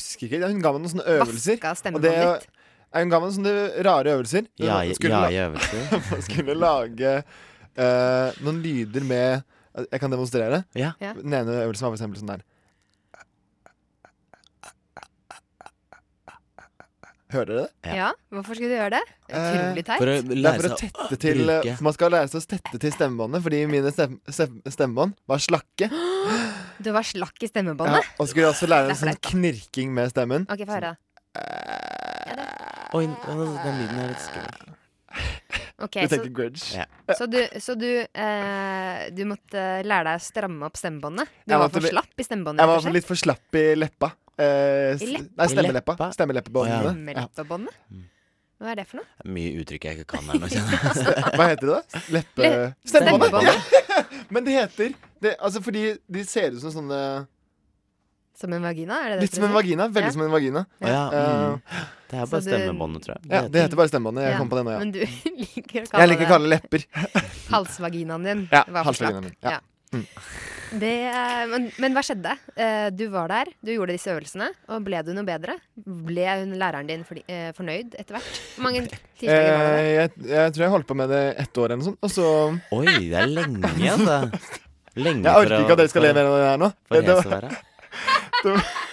husker 0.00 0.26
ikke. 0.30 0.40
Hun 0.48 0.64
ga 0.64 0.72
meg 0.72 0.84
noen 0.84 0.94
sånne 0.94 1.06
øvelser. 1.18 1.58
Vaska 1.58 1.74
Og 1.74 1.80
stemmebåndet 1.82 2.16
det 2.16 2.24
ditt? 2.46 2.48
Hun 2.94 3.10
ga 3.12 3.20
meg 3.20 3.28
noen 3.28 3.36
sånne 3.36 3.84
rare 3.88 4.16
øvelser. 4.16 4.48
Ja, 4.62 4.78
skulle, 4.96 5.20
ja, 5.34 5.48
øvelser. 5.50 5.94
hun 6.14 6.24
skulle 6.24 6.56
lage 6.56 7.14
uh, 7.20 8.40
noen 8.40 8.64
lyder 8.64 9.04
med 9.04 9.44
Jeg 9.90 10.00
kan 10.00 10.12
demonstrere. 10.12 10.64
Ja. 10.78 10.94
Ja. 11.02 11.12
Den 11.18 11.34
ene 11.34 11.60
øvelsen 11.66 11.84
var 11.88 11.92
for 11.92 11.98
eksempel 12.00 12.20
sånn 12.22 12.32
der. 12.36 12.44
Hører 17.34 17.48
dere 17.50 17.62
det? 17.64 17.70
Ja. 17.88 17.94
Ja, 17.98 18.08
hvorfor 18.30 18.54
skulle 18.54 18.70
du 18.70 18.76
gjøre 18.76 18.90
det? 18.94 19.02
Utrolig 19.26 19.84
teit. 19.88 19.98
For 19.98 20.10
å 20.12 20.36
lære 20.38 20.60
for 20.60 20.68
å 20.68 20.78
tette 20.78 21.18
til 21.24 21.40
bruke. 21.42 21.74
Man 21.86 21.96
skal 21.96 22.14
lære 22.14 22.30
seg 22.30 22.38
å 22.44 22.50
tette 22.54 22.80
til 22.84 22.94
stemmebåndet, 22.94 23.42
fordi 23.46 23.62
mine 23.70 23.92
stem, 23.94 24.20
stem, 24.30 24.60
stemmebånd 24.70 25.16
var 25.30 25.42
slakke. 25.42 25.90
Du 26.84 26.92
var 26.94 27.06
slakk 27.06 27.42
i 27.42 27.50
stemmebåndet? 27.50 28.06
Ja, 28.06 28.14
og 28.18 28.24
og 28.24 28.30
skulle 28.30 28.46
jeg 28.46 28.54
også 28.54 28.70
lære 28.70 28.92
Det 28.92 28.96
en 28.96 29.02
sånn 29.02 29.20
knirking 29.30 29.92
med 29.96 30.14
stemmen. 30.14 30.46
Ok, 30.50 30.62
få 30.62 30.78
høre. 30.78 30.94
Oi, 32.94 33.04
den 33.10 33.78
lyden 33.82 34.00
er 34.04 34.10
litt 34.12 34.22
skummel. 34.22 34.74
Ok, 35.82 35.98
Du 36.06 36.14
så, 36.14 36.24
grudge. 36.30 36.64
Yeah. 36.70 36.86
så 37.18 37.26
du, 37.26 37.40
så 37.60 37.74
du, 37.74 37.88
eh, 38.06 39.00
du 39.10 39.24
måtte 39.26 39.64
lære 39.82 40.06
deg 40.12 40.20
å 40.20 40.22
stramme 40.22 40.68
opp 40.68 40.78
stemmebåndet? 40.78 41.32
Du 41.42 41.54
Jeg 41.54 41.62
var 41.64 41.72
for 41.74 41.88
slapp 41.90 42.14
i 42.22 42.26
stemmebåndet? 42.26 42.62
Jeg 42.62 42.70
var 42.70 42.84
for 42.86 42.94
litt 42.94 43.08
for 43.08 43.18
slapp 43.18 43.58
i 43.58 43.64
leppa. 43.74 44.12
Eh, 44.38 44.96
Nei, 44.98 45.46
stemmeleppa. 45.48 45.92
leppa? 45.94 46.08
Stemmeleppebåndene. 46.16 46.94
Ja. 47.14 47.26
Mm. 47.92 48.04
Hva 48.64 48.70
er 48.72 48.78
det 48.80 48.84
for 48.88 49.00
noe? 49.02 49.06
Mye 49.34 49.52
uttrykk 49.60 49.84
jeg 49.84 49.98
ikke 49.98 50.06
kan 50.14 50.24
her 50.30 50.38
nå, 50.40 50.48
kjenner 50.48 50.74
jeg. 50.74 50.82
Hva 51.38 51.46
heter 51.50 51.66
det 51.68 51.74
da? 51.74 52.02
Leppe... 52.16 52.42
Le- 52.42 52.74
Stemmebånd. 52.88 53.24
Stemmebåndet? 53.28 54.28
Men 54.34 54.46
det 54.46 54.54
heter 54.56 54.92
det, 55.22 55.34
Altså 55.42 55.60
fordi 55.62 55.82
de 56.10 56.22
ser 56.26 56.54
ut 56.54 56.62
som 56.62 56.72
sånne 56.74 57.00
Som 58.38 58.54
en 58.56 58.62
vagina? 58.66 58.96
Er 59.04 59.08
det 59.14 59.18
det 59.20 59.26
Litt 59.28 59.36
som 59.38 59.44
en 59.46 59.52
vagina. 59.54 59.86
Veldig 59.88 60.08
Ja. 60.10 60.14
som 60.16 60.22
en 60.26 60.32
vagina. 60.32 60.64
Ja. 60.82 60.88
ja, 60.88 61.02
mm. 61.14 61.60
Det 62.10 62.18
er 62.22 62.26
bare 62.30 62.40
du- 62.40 62.48
stemmebåndet, 62.48 63.02
tror 63.06 63.14
jeg. 63.18 63.30
Ja, 63.30 63.42
Det 63.48 63.62
heter 63.66 63.76
bare 63.82 63.90
stemmebåndet. 63.92 64.24
Jeg 64.26 64.32
Ja, 64.34 64.38
kom 64.38 64.50
på 64.50 64.56
det 64.58 64.64
nå, 64.66 64.70
ja. 64.74 64.78
Men 64.78 64.90
du 64.94 65.00
liker 65.44 65.82
å 65.82 65.86
kalle 65.90 66.02
Jeg 66.02 66.10
liker 66.14 66.24
å 66.26 66.32
kalle 66.34 66.48
det 66.48 66.56
lepper. 66.56 66.86
halsvaginaen 67.54 68.24
din. 68.30 68.42
Ja, 68.54 68.64
halsvaginaen 68.86 69.28
min, 69.30 69.36
ja. 69.42 69.58
Mm. 69.94 70.06
Det, 70.74 70.90
men, 71.52 71.66
men 71.78 71.94
hva 71.94 72.02
skjedde? 72.02 72.32
Eh, 72.58 72.88
Du 72.96 73.04
var 73.12 73.28
der, 73.30 73.50
du 73.62 73.70
gjorde 73.74 73.94
disse 73.94 74.10
øvelsene, 74.10 74.48
og 74.72 74.82
ble 74.86 75.02
du 75.06 75.12
noe 75.14 75.26
bedre? 75.28 75.54
Ble 75.84 76.24
hun 76.40 76.54
læreren 76.58 76.88
din 76.90 77.04
fordi, 77.06 77.22
eh, 77.30 77.50
fornøyd 77.54 77.94
etter 78.00 78.16
hvert? 78.16 78.40
Hvor 78.56 78.66
mange 78.66 78.82
tirsdager 78.88 79.54
var 79.54 79.68
det? 79.68 79.84
Eh, 79.84 79.90
jeg, 79.94 80.10
jeg 80.32 80.54
tror 80.56 80.64
jeg 80.66 80.72
holdt 80.74 80.88
på 80.90 80.96
med 80.98 81.12
det 81.14 81.22
ett 81.44 81.60
år 81.62 81.66
eller 81.68 81.82
noe 81.82 81.88
sånt. 81.92 82.00
Og 82.02 82.10
så 82.10 82.26
Oi, 82.74 82.86
det 83.12 83.20
er 83.22 83.30
lenge, 83.30 83.70
altså. 83.94 84.18
Lenge 84.94 85.26
Jeg 85.26 85.34
orker 85.44 85.58
ikke 85.64 85.74
at 85.76 85.80
dere 85.84 85.90
skal 85.94 86.04
leve 86.08 86.24
av 86.26 86.34
det 86.38 86.48
her 86.50 86.58
nå. 86.64 86.68
For 86.88 86.94
Det 86.94 87.04
hes 87.04 87.14
å 87.14 87.30
var, 87.30 87.46
være. 87.48 87.50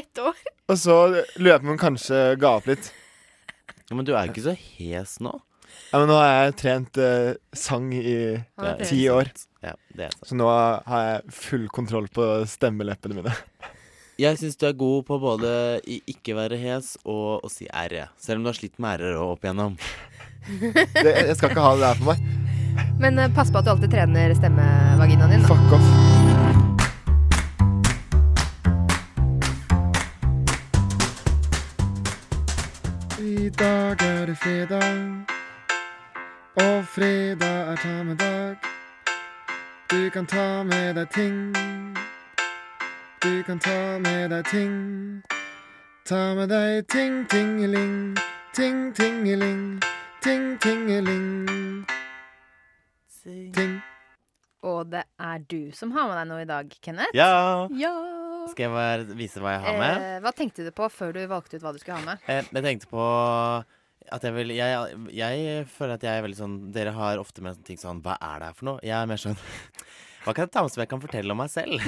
Ett 0.00 0.18
år? 0.22 0.36
og 0.70 0.76
så 0.78 0.96
løper 1.42 1.66
hun 1.66 1.78
kanskje 1.80 2.18
ga 2.38 2.52
opp 2.60 2.68
litt. 2.70 2.92
Ja, 3.90 3.96
men 3.98 4.06
du 4.06 4.12
er 4.14 4.28
jo 4.28 4.30
ikke 4.34 4.44
så 4.44 4.52
hes 4.54 5.16
nå. 5.24 5.32
Ja, 5.90 5.98
men 5.98 6.08
nå 6.10 6.16
har 6.20 6.28
jeg 6.30 6.56
trent 6.60 7.00
eh, 7.02 7.32
sang 7.56 7.88
i 7.94 8.02
Det 8.38 8.68
er 8.68 8.84
ti 8.86 9.00
år. 9.10 9.30
Ja, 9.64 9.74
det 9.96 10.06
er 10.06 10.14
sant. 10.14 10.28
Så 10.30 10.38
nå 10.38 10.46
har 10.50 11.06
jeg 11.06 11.34
full 11.34 11.66
kontroll 11.74 12.06
på 12.14 12.28
stemmeleppene 12.50 13.20
mine. 13.20 13.34
Jeg 14.20 14.36
syns 14.36 14.58
du 14.60 14.66
er 14.68 14.74
god 14.76 15.06
på 15.08 15.16
både 15.16 15.50
i 15.88 15.94
ikke 16.12 16.34
være 16.36 16.58
hes 16.60 16.90
og 17.08 17.40
å 17.40 17.48
si 17.48 17.64
r, 17.72 17.94
selv 18.20 18.36
om 18.36 18.44
du 18.44 18.50
har 18.50 18.58
slitt 18.58 18.76
med 18.76 19.00
r-er 19.00 19.16
opp 19.16 19.46
igjennom. 19.46 19.78
Det, 20.60 21.08
jeg 21.08 21.36
skal 21.38 21.54
ikke 21.54 21.64
ha 21.64 21.72
det 21.76 21.84
der 21.86 21.98
for 22.02 22.12
meg. 22.12 22.20
Men 23.00 23.18
eh, 23.18 23.32
pass 23.32 23.48
på 23.52 23.60
at 23.60 23.64
du 23.64 23.72
alltid 23.72 23.92
trener 23.92 24.34
stemmevaginaen 24.36 25.32
din. 25.32 25.40
Da. 25.40 25.48
Fuck 25.48 25.72
off. 25.76 25.88
I 33.20 33.48
dag 33.56 34.02
er 34.04 34.26
det 34.26 34.36
fredag, 34.36 35.24
og 36.56 36.84
fredag 36.84 37.72
er 37.72 37.76
ta 37.76 38.02
med 38.02 38.16
dag. 38.18 38.56
Du 39.90 40.10
kan 40.10 40.26
ta 40.26 40.62
med 40.62 40.94
deg 40.94 41.10
ting. 41.10 41.54
Du 43.22 43.42
kan 43.42 43.58
ta 43.58 43.98
med 43.98 44.30
deg 44.30 44.44
ting. 44.50 45.22
Ta 46.04 46.34
med 46.34 46.48
deg 46.48 46.88
ting, 46.88 47.26
tingeling, 47.30 48.16
ting, 48.54 48.92
tingeling, 48.94 49.80
ting, 50.22 50.58
tingeling, 50.58 51.84
ting. 53.54 53.82
Og 54.62 54.90
det 54.90 55.04
er 55.18 55.38
du 55.50 55.70
som 55.72 55.92
har 55.94 56.08
med 56.08 56.18
deg 56.18 56.30
noe 56.32 56.42
i 56.42 56.48
dag, 56.48 56.72
Kenneth. 56.82 57.14
Ja! 57.14 57.68
Ja. 57.78 57.94
Skal 58.50 58.66
jeg 58.66 58.72
bare 58.74 59.18
vise 59.18 59.42
hva 59.42 59.54
jeg 59.54 59.62
har 59.66 59.78
med? 59.78 60.02
Eh, 60.02 60.18
hva 60.24 60.32
tenkte 60.34 60.64
du 60.66 60.72
på 60.74 60.88
før 60.90 61.12
du 61.14 61.20
valgte 61.30 61.60
ut 61.60 61.62
hva 61.62 61.74
du 61.76 61.78
skulle 61.78 62.00
ha 62.00 62.06
med? 62.08 62.24
Eh, 62.26 62.42
jeg 62.42 62.64
tenkte 62.64 62.90
på 62.90 63.04
at 64.08 64.24
jeg 64.24 64.34
vil 64.34 64.52
jeg, 64.56 65.00
jeg 65.14 65.64
føler 65.70 65.96
at 65.98 66.04
jeg 66.06 66.18
er 66.18 66.24
veldig 66.24 66.38
sånn 66.38 66.54
Dere 66.74 66.94
har 66.96 67.20
ofte 67.20 67.44
med 67.44 67.60
ting 67.66 67.78
sånn 67.80 68.00
Hva 68.04 68.16
er 68.16 68.40
det 68.40 68.50
her 68.50 68.56
for 68.58 68.70
noe? 68.70 68.82
Jeg 68.86 68.96
er 68.96 69.10
mer 69.10 69.20
sånn 69.20 69.38
Hva 70.24 70.34
kan 70.36 70.44
jeg 70.44 70.52
ta 70.52 70.64
med 70.64 70.72
som 70.74 70.82
jeg 70.82 70.90
kan 70.90 71.00
fortelle 71.00 71.32
om 71.32 71.38
meg 71.40 71.48
selv? 71.52 71.80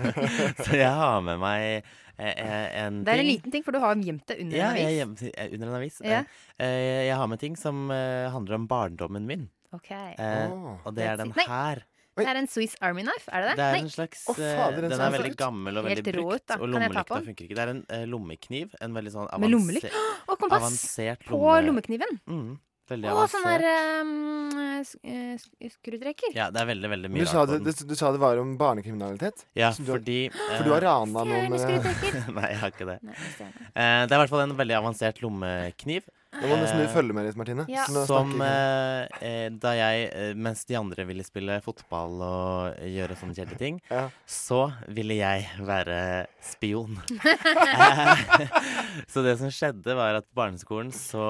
Så 0.64 0.76
jeg 0.78 0.88
har 0.88 1.18
med 1.24 1.40
meg 1.42 1.64
eh, 1.74 2.30
eh, 2.30 2.68
en 2.80 3.02
Det 3.04 3.12
er 3.12 3.20
en 3.20 3.28
liten 3.28 3.52
ting, 3.52 3.64
for 3.66 3.76
du 3.76 3.80
har 3.82 3.98
gjemt 4.00 4.24
det 4.30 4.38
under 4.40 4.56
ja, 4.56 4.70
en 4.72 4.86
avis. 5.10 5.26
Jeg, 5.26 5.34
eh, 5.34 5.50
under 5.52 5.68
en 5.68 5.76
avis. 5.76 5.98
Ja. 6.00 6.22
Eh, 6.56 7.02
jeg 7.10 7.18
har 7.20 7.28
med 7.28 7.42
ting 7.42 7.58
som 7.60 7.90
eh, 7.92 8.30
handler 8.32 8.56
om 8.56 8.64
barndommen 8.70 9.28
min. 9.28 9.44
Ok. 9.76 9.90
Eh, 9.92 10.54
og 10.80 10.96
det 10.96 11.10
er 11.10 11.20
den 11.20 11.34
Nei. 11.36 11.44
her. 11.50 11.84
Det 12.16 12.26
er 12.30 12.36
en 12.38 12.46
Swiss 12.46 12.76
Army 12.80 13.02
Knife, 13.02 13.26
er 13.32 13.40
det 13.42 13.48
det? 13.50 13.56
Det 13.58 13.64
er 13.64 13.72
Nei. 13.74 13.80
en 13.80 13.88
slags 13.90 14.20
Å, 14.30 14.34
eh, 14.38 14.56
fader, 14.56 14.80
den 14.82 14.90
Den 14.90 15.00
er 15.00 15.10
så 15.10 15.16
veldig 15.18 15.36
gammel 15.36 15.78
og 15.80 15.84
Helt 15.88 16.04
veldig 16.04 16.14
rå 16.14 16.24
ut, 16.24 16.28
brukt. 16.30 16.46
da. 16.46 16.54
Og 16.54 16.70
Kan 16.72 16.82
jeg 16.84 16.92
ta 16.92 17.02
på 17.02 17.14
lommelykta 17.14 17.14
den? 17.14 17.26
funker 17.30 17.44
ikke. 17.48 17.54
Det 17.58 17.64
er 17.64 17.72
en 17.74 17.86
eh, 17.90 18.04
lommekniv. 18.06 18.74
En 18.80 18.92
veldig 18.94 19.12
sånn 19.16 19.40
Med 19.40 19.50
lommelykt? 19.50 19.88
avanse- 19.90 20.28
Å, 20.28 20.36
kompass! 20.38 20.62
avansert 20.62 21.24
På 21.26 21.40
lomme... 21.42 21.66
lommekniven. 21.66 22.20
Mm, 22.30 22.58
veldig 22.88 23.08
Å, 23.10 23.26
sånn 23.26 23.42
avansert. 23.42 23.60
der 23.64 24.00
um, 24.00 24.50
sk- 24.84 25.00
eh, 25.04 25.36
sk- 25.42 25.72
skrudrekker. 25.74 26.34
Ja, 26.36 26.50
det 26.54 26.60
er 26.62 26.66
veldig, 26.70 26.88
veldig 26.94 27.10
mye 27.10 27.24
Du 27.24 27.26
sa, 27.26 27.38
rart 27.42 27.48
det, 27.50 27.64
den. 27.64 27.72
du, 27.72 27.84
du 27.90 27.94
sa 27.96 28.12
det 28.12 28.20
var 28.20 28.38
om 28.38 28.56
barnekriminalitet? 28.58 29.44
Ja, 29.56 29.72
som 29.72 29.84
du 29.84 29.90
har- 29.92 29.98
fordi 29.98 30.30
For 30.30 30.64
du 30.64 30.70
har 30.70 30.82
eh, 30.82 30.86
rana 30.86 31.24
noen 31.24 31.52
eh. 31.52 32.30
Nei, 32.38 32.48
jeg 32.52 32.58
har 32.62 32.70
ikke 32.70 32.86
det. 32.92 32.98
Nei, 33.02 33.14
stjerne. 33.34 33.70
Eh, 33.74 34.06
det 34.06 34.12
er 34.12 34.18
i 34.18 34.22
hvert 34.22 34.30
fall 34.30 34.44
en 34.46 34.54
veldig 34.56 34.76
avansert 34.82 35.18
lommekniv. 35.24 36.04
Nå 36.34 36.48
må 36.50 36.56
du 36.58 36.62
nesten 36.64 36.80
Eh, 36.84 36.90
følge 36.92 37.14
med 37.16 37.26
litt, 37.28 37.36
Martine. 37.38 37.64
Ja. 37.70 37.84
Som 38.08 38.34
eh, 38.42 39.06
eh, 39.24 39.48
da 39.62 39.72
jeg, 39.78 40.08
eh, 40.12 40.32
mens 40.34 40.64
de 40.68 40.76
andre 40.78 41.06
ville 41.08 41.24
spille 41.26 41.60
fotball 41.64 42.20
og 42.26 42.80
gjøre 42.90 43.16
sånne 43.20 43.36
kjedelige 43.36 43.60
ting, 43.62 43.80
Ja. 43.90 44.08
så 44.26 44.66
ville 44.88 45.16
jeg 45.20 45.46
være 45.64 46.26
spion. 46.42 46.98
Så 49.12 49.22
det 49.24 49.36
som 49.40 49.50
skjedde, 49.52 49.94
var 49.96 50.18
at 50.20 50.26
på 50.28 50.38
barneskolen 50.42 50.92
så 50.94 51.24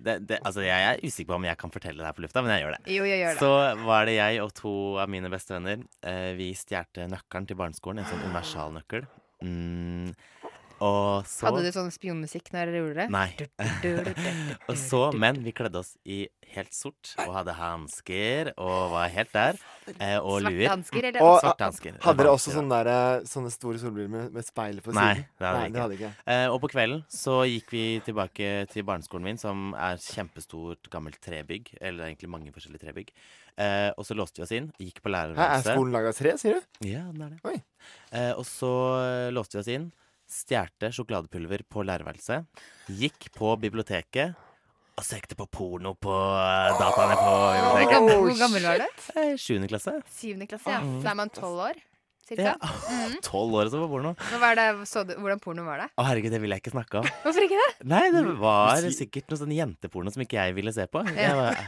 det, 0.00 0.18
det, 0.28 0.38
Altså, 0.44 0.62
jeg 0.66 0.86
er 0.92 1.00
usikker 1.02 1.32
på 1.32 1.38
om 1.38 1.46
jeg 1.48 1.58
kan 1.60 1.72
fortelle 1.74 2.00
det 2.02 2.08
her 2.08 2.16
på 2.16 2.24
lufta, 2.24 2.42
men 2.44 2.54
jeg 2.54 2.64
gjør 2.64 2.76
det. 2.76 2.82
Jo, 2.94 3.06
jeg 3.08 3.22
gjør 3.22 3.34
det. 3.34 3.42
Så 3.42 3.84
var 3.86 4.08
det 4.08 4.16
jeg 4.18 4.42
og 4.44 4.52
to 4.56 4.74
av 5.02 5.10
mine 5.12 5.30
bestevenner. 5.32 5.84
Eh, 6.06 6.32
vi 6.38 6.52
stjal 6.56 6.86
nøkkelen 7.10 7.48
til 7.48 7.58
barneskolen, 7.58 8.02
en 8.02 8.08
sånn 8.10 8.24
universalnøkkel. 8.28 9.08
Mm, 9.44 10.14
og 10.84 11.26
så 11.28 11.48
Hadde 11.48 11.62
du 11.66 11.70
sånn 11.74 11.90
spionmusikk 11.94 12.50
når 12.54 12.70
dere 12.70 12.80
gjorde 12.82 13.04
det? 13.04 13.06
Nei. 13.14 13.28
Og 14.70 14.76
så, 14.78 15.00
men 15.16 15.40
vi 15.44 15.52
kledde 15.56 15.80
oss 15.80 15.94
i 16.08 16.26
helt 16.54 16.72
sort 16.72 17.10
og 17.20 17.34
hadde 17.36 17.52
hansker 17.58 18.50
og 18.56 18.92
var 18.94 19.10
helt 19.12 19.32
der. 19.34 19.58
Eh, 19.98 20.16
og 20.16 20.38
Svarte 20.40 20.52
luer. 20.54 20.68
hansker, 20.72 21.08
eller? 21.10 21.24
Og- 21.24 21.40
Svarte 21.42 21.66
hansker. 21.66 21.98
Hadde 22.04 22.22
dere 22.22 22.32
også 22.32 22.54
sånne, 22.54 22.78
der, 22.78 22.90
eh, 23.18 23.26
sånne 23.28 23.52
store 23.52 23.80
solbriller 23.82 24.08
med, 24.14 24.32
med 24.32 24.46
speil 24.46 24.80
på 24.80 24.94
siden? 24.94 25.02
Nei, 25.02 25.26
det 25.38 25.46
hadde 25.46 25.58
vi 25.58 25.60
Nei, 25.60 25.66
ikke. 25.68 25.74
det 25.74 25.82
hadde 25.82 25.98
ikke. 25.98 26.12
Eh, 26.34 26.46
og 26.54 26.60
på 26.64 26.70
kvelden 26.72 27.02
så 27.12 27.36
gikk 27.48 27.74
vi 27.76 27.84
tilbake 28.08 28.48
til 28.72 28.86
barneskolen 28.88 29.28
min, 29.28 29.40
som 29.40 29.74
er 29.76 30.00
kjempestort 30.00 30.88
gammelt 30.92 31.20
trebygg. 31.24 31.74
Eller 31.80 32.08
egentlig 32.08 32.32
mange 32.32 32.54
forskjellige 32.56 32.86
trebygg. 32.86 33.12
Eh, 33.58 33.90
og 33.98 34.06
så 34.08 34.14
låste 34.16 34.38
vi 34.40 34.46
oss 34.46 34.54
inn, 34.54 34.72
gikk 34.80 35.02
på 35.02 35.10
Her 35.12 35.34
er 35.36 35.62
skolen 35.66 35.92
laga 35.92 36.12
av 36.12 36.16
tre, 36.16 36.36
sier 36.38 36.60
du? 36.60 36.88
Ja, 36.88 37.04
den 37.12 37.22
er 37.26 37.30
det. 37.34 37.40
Oi. 37.44 37.56
Eh, 38.12 38.32
og 38.38 38.44
så 38.46 38.72
eh, 39.02 39.30
låste 39.34 39.58
vi 39.58 39.64
oss 39.64 39.72
inn, 39.74 39.88
stjerte 40.28 40.90
sjokoladepulver 40.92 41.64
på 41.72 41.84
lærerværelset, 41.88 42.46
gikk 43.00 43.30
på 43.36 43.54
biblioteket 43.60 44.36
og 44.98 45.04
søkte 45.06 45.36
på 45.38 45.46
porno 45.46 45.92
på 45.94 46.12
eh, 46.12 46.78
dataene 46.78 47.18
på 47.18 47.28
Hvor 47.32 47.52
biblioteket. 47.54 47.92
gammel, 47.94 48.16
hvor 48.24 48.40
gammel 48.40 48.64
var 48.66 48.82
du? 48.82 49.04
Sjuende 49.38 49.68
klasse. 49.70 49.94
Syvende 50.18 50.48
klasse, 50.50 50.72
ja. 50.74 50.80
Så 50.82 51.12
er 51.12 51.18
man 51.20 51.30
tolv 51.32 51.60
år, 51.68 51.78
cirka. 52.28 52.50
Ja. 52.50 52.72
Tolv 53.28 53.54
år 53.56 53.68
og 53.68 53.72
så 53.72 53.82
på 53.84 53.90
porno. 53.92 54.14
Det, 54.18 54.66
så 54.90 55.04
du, 55.06 55.14
hvordan 55.22 55.40
porno 55.44 55.64
var 55.68 55.84
det? 55.84 55.88
Å 55.94 56.06
herregud, 56.10 56.34
det 56.34 56.42
vil 56.42 56.52
jeg 56.56 56.64
ikke 56.64 56.74
snakke 56.74 57.00
om. 57.00 57.12
Hvorfor 57.22 57.46
ikke 57.46 57.60
det? 57.62 57.68
Nei, 57.94 58.02
det 58.12 58.24
var 58.42 58.88
sikkert 58.98 59.30
noe 59.30 59.40
sånn 59.40 59.54
jenteporno 59.54 60.12
som 60.12 60.26
ikke 60.26 60.40
jeg 60.42 60.58
ville 60.58 60.74
se 60.76 60.88
på. 60.90 61.04
Jeg 61.14 61.38
var, 61.38 61.62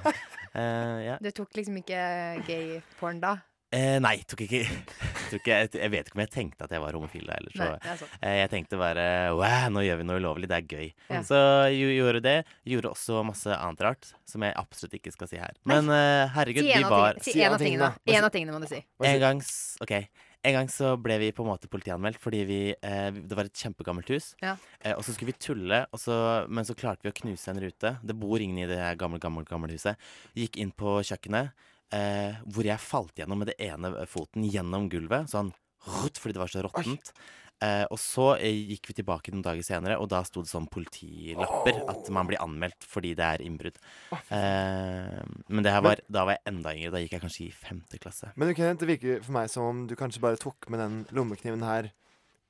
uh, 0.58 0.98
ja. 1.06 1.20
Du 1.22 1.30
tok 1.38 1.54
liksom 1.56 1.78
ikke 1.80 2.02
gay-porn 2.50 3.22
da? 3.22 3.36
Eh, 3.76 3.96
nei, 4.02 4.16
tok 4.28 4.42
ikke, 4.46 4.60
tok 5.32 5.50
jeg, 5.50 5.70
jeg 5.78 5.92
vet 5.92 6.08
ikke 6.10 6.18
om 6.18 6.22
jeg 6.24 6.32
tenkte 6.34 6.66
at 6.66 6.74
jeg 6.74 6.82
var 6.82 6.96
homofil 6.98 7.26
da 7.28 7.36
heller. 7.38 7.54
Så 7.56 7.68
Nei, 7.70 7.98
eh, 8.20 8.36
jeg 8.42 8.52
tenkte 8.54 8.80
bare 8.80 9.04
wow, 9.38 9.66
nå 9.74 9.84
gjør 9.86 10.00
vi 10.02 10.08
noe 10.08 10.20
ulovlig, 10.22 10.50
det 10.50 10.58
er 10.60 10.70
gøy. 10.70 10.88
Ja. 11.10 11.20
Så 11.26 11.42
jo, 11.74 11.90
gjorde 11.98 12.22
det. 12.26 12.36
Gjorde 12.68 12.94
også 12.94 13.20
masse 13.26 13.54
annet 13.56 13.84
rart 13.86 14.10
som 14.30 14.46
jeg 14.46 14.56
absolutt 14.58 14.96
ikke 15.00 15.14
skal 15.14 15.30
si 15.30 15.38
her. 15.42 15.54
Men 15.68 15.90
eh, 15.94 16.24
herregud, 16.36 16.64
Si 16.64 16.72
vi 16.72 16.78
en 16.80 16.88
av, 16.88 16.96
var 16.96 17.20
tingene, 17.20 17.30
si 17.30 17.38
en 17.38 17.46
en 17.46 17.54
av 17.54 17.62
tingene. 17.64 17.92
tingene. 17.94 18.18
En 18.18 18.26
av 18.28 18.34
tingene 18.34 18.56
må 18.58 18.64
du 18.64 18.68
si. 18.70 18.82
En 19.06 19.22
gang, 19.22 19.44
ok, 19.86 19.94
en 20.40 20.54
gang 20.56 20.70
så 20.72 20.94
ble 20.96 21.18
vi 21.20 21.32
på 21.36 21.44
en 21.44 21.50
måte 21.50 21.68
politianmeldt 21.68 22.16
fordi 22.22 22.38
vi, 22.48 22.60
eh, 22.72 23.10
det 23.12 23.36
var 23.36 23.48
et 23.50 23.60
kjempegammelt 23.60 24.08
hus. 24.14 24.30
Ja. 24.40 24.54
Eh, 24.80 24.94
og 24.96 25.04
så 25.04 25.12
skulle 25.12 25.34
vi 25.34 25.40
tulle, 25.42 25.82
så, 26.00 26.14
men 26.48 26.64
så 26.64 26.76
klarte 26.78 27.04
vi 27.04 27.12
å 27.12 27.18
knuse 27.22 27.52
en 27.52 27.60
rute. 27.60 27.96
Det 28.00 28.16
bor 28.16 28.40
ingen 28.40 28.62
i 28.64 28.68
det 28.70 28.80
gamle, 29.00 29.20
gamle, 29.20 29.44
gamle 29.48 29.68
huset. 29.74 30.00
Gikk 30.38 30.56
inn 30.62 30.72
på 30.72 30.98
kjøkkenet, 31.04 31.52
eh, 31.96 32.38
hvor 32.46 32.66
jeg 32.66 32.82
falt 32.82 33.20
gjennom 33.20 33.42
med 33.42 33.52
det 33.52 33.58
ene 33.70 33.92
foten 34.10 34.46
gjennom 34.46 34.88
gulvet. 34.92 35.30
Sånn 35.32 35.52
rutt, 36.00 36.18
fordi 36.20 36.36
det 36.36 36.42
var 36.42 36.52
så 36.52 36.64
råttent. 36.66 37.12
Eh, 37.60 37.84
og 37.92 37.98
så 38.00 38.26
eh, 38.40 38.56
gikk 38.72 38.88
vi 38.88 38.94
tilbake 39.02 39.32
noen 39.34 39.44
dager 39.44 39.64
senere, 39.64 39.98
og 40.00 40.08
da 40.08 40.22
sto 40.24 40.40
det 40.40 40.48
sånn 40.48 40.68
politilapper 40.72 41.82
at 41.92 42.08
man 42.16 42.28
blir 42.30 42.40
anmeldt 42.40 42.86
fordi 42.88 43.12
det 43.18 43.26
er 43.26 43.44
innbrudd. 43.44 43.76
Eh, 44.16 45.18
men 45.52 45.66
det 45.66 45.74
her 45.74 45.84
var, 45.84 46.00
da 46.08 46.24
var 46.24 46.38
jeg 46.38 46.46
enda 46.54 46.72
yngre. 46.76 46.94
Da 46.94 47.02
gikk 47.02 47.18
jeg 47.18 47.24
kanskje 47.26 47.46
i 47.50 47.52
femte 47.52 48.00
klasse. 48.00 48.32
Men 48.40 48.48
du, 48.48 48.54
Kenneth, 48.56 48.80
det 48.80 48.88
virker 48.94 49.24
for 49.26 49.36
meg 49.36 49.52
som 49.52 49.68
om 49.68 49.82
du 49.90 49.96
kanskje 49.98 50.24
bare 50.24 50.40
tok 50.40 50.70
med 50.72 50.80
den 50.80 51.02
lommekniven 51.16 51.66
her 51.66 51.90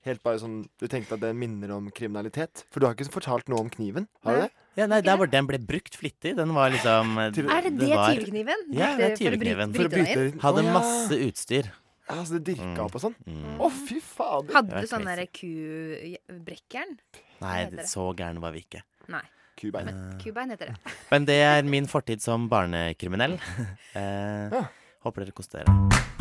helt 0.06 0.22
bare 0.24 0.40
sånn 0.40 0.62
Du 0.80 0.86
tenkte 0.88 1.18
at 1.18 1.24
det 1.24 1.34
minner 1.36 1.74
om 1.74 1.90
kriminalitet? 1.92 2.64
For 2.72 2.80
du 2.80 2.88
har 2.88 2.96
ikke 2.96 3.12
fortalt 3.18 3.50
noe 3.50 3.66
om 3.66 3.72
kniven? 3.72 4.06
Har 4.24 4.36
du 4.36 4.44
Nei. 4.44 4.46
det? 4.46 4.59
Ja, 4.78 4.86
nei, 4.86 5.00
der? 5.02 5.26
Den 5.26 5.46
ble 5.48 5.58
brukt 5.58 5.96
flittig. 5.98 6.36
Den 6.38 6.54
var 6.54 6.70
liksom 6.70 7.16
Er 7.18 7.30
det 7.34 7.78
det 7.78 7.88
var- 7.90 8.14
tyvekniven? 8.14 8.60
Ja, 8.72 8.96
det 8.96 9.10
er 9.12 9.16
tyvekniven. 9.16 9.74
For 9.74 9.84
å 9.84 9.90
bryte 9.90 10.14
deg 10.14 10.32
inn? 10.34 10.40
Hadde 10.40 10.62
masse 10.72 11.18
utstyr. 11.26 11.70
Ja, 12.10 12.16
så 12.24 12.38
det 12.38 12.44
dirka 12.56 12.66
Mm. 12.74 12.84
opp 12.86 12.94
og 12.94 13.00
sånn? 13.02 13.14
Mm. 13.26 13.58
Å, 13.58 13.70
fy 13.70 14.00
fader! 14.00 14.52
Hadde 14.54 14.80
du 14.80 14.86
sånn 14.86 15.04
derre 15.04 15.26
kubrekkeren? 15.30 16.96
Nei, 17.40 17.70
så 17.86 18.14
gærne 18.16 18.40
var 18.40 18.52
vi 18.52 18.64
ikke. 18.64 18.82
Nei. 19.08 19.22
Kubein. 19.56 19.84
Men, 19.86 20.18
Kubein 20.18 20.50
heter 20.50 20.66
det. 20.72 20.76
Men 21.10 21.24
det 21.26 21.36
er 21.42 21.62
min 21.62 21.86
fortid 21.86 22.20
som 22.22 22.48
barnekriminell. 22.48 23.38
Eh, 23.94 24.48
Ja. 24.50 24.64
Håper 25.04 25.24
dere 25.24 25.32
koser 25.32 25.64
dere. 25.64 26.18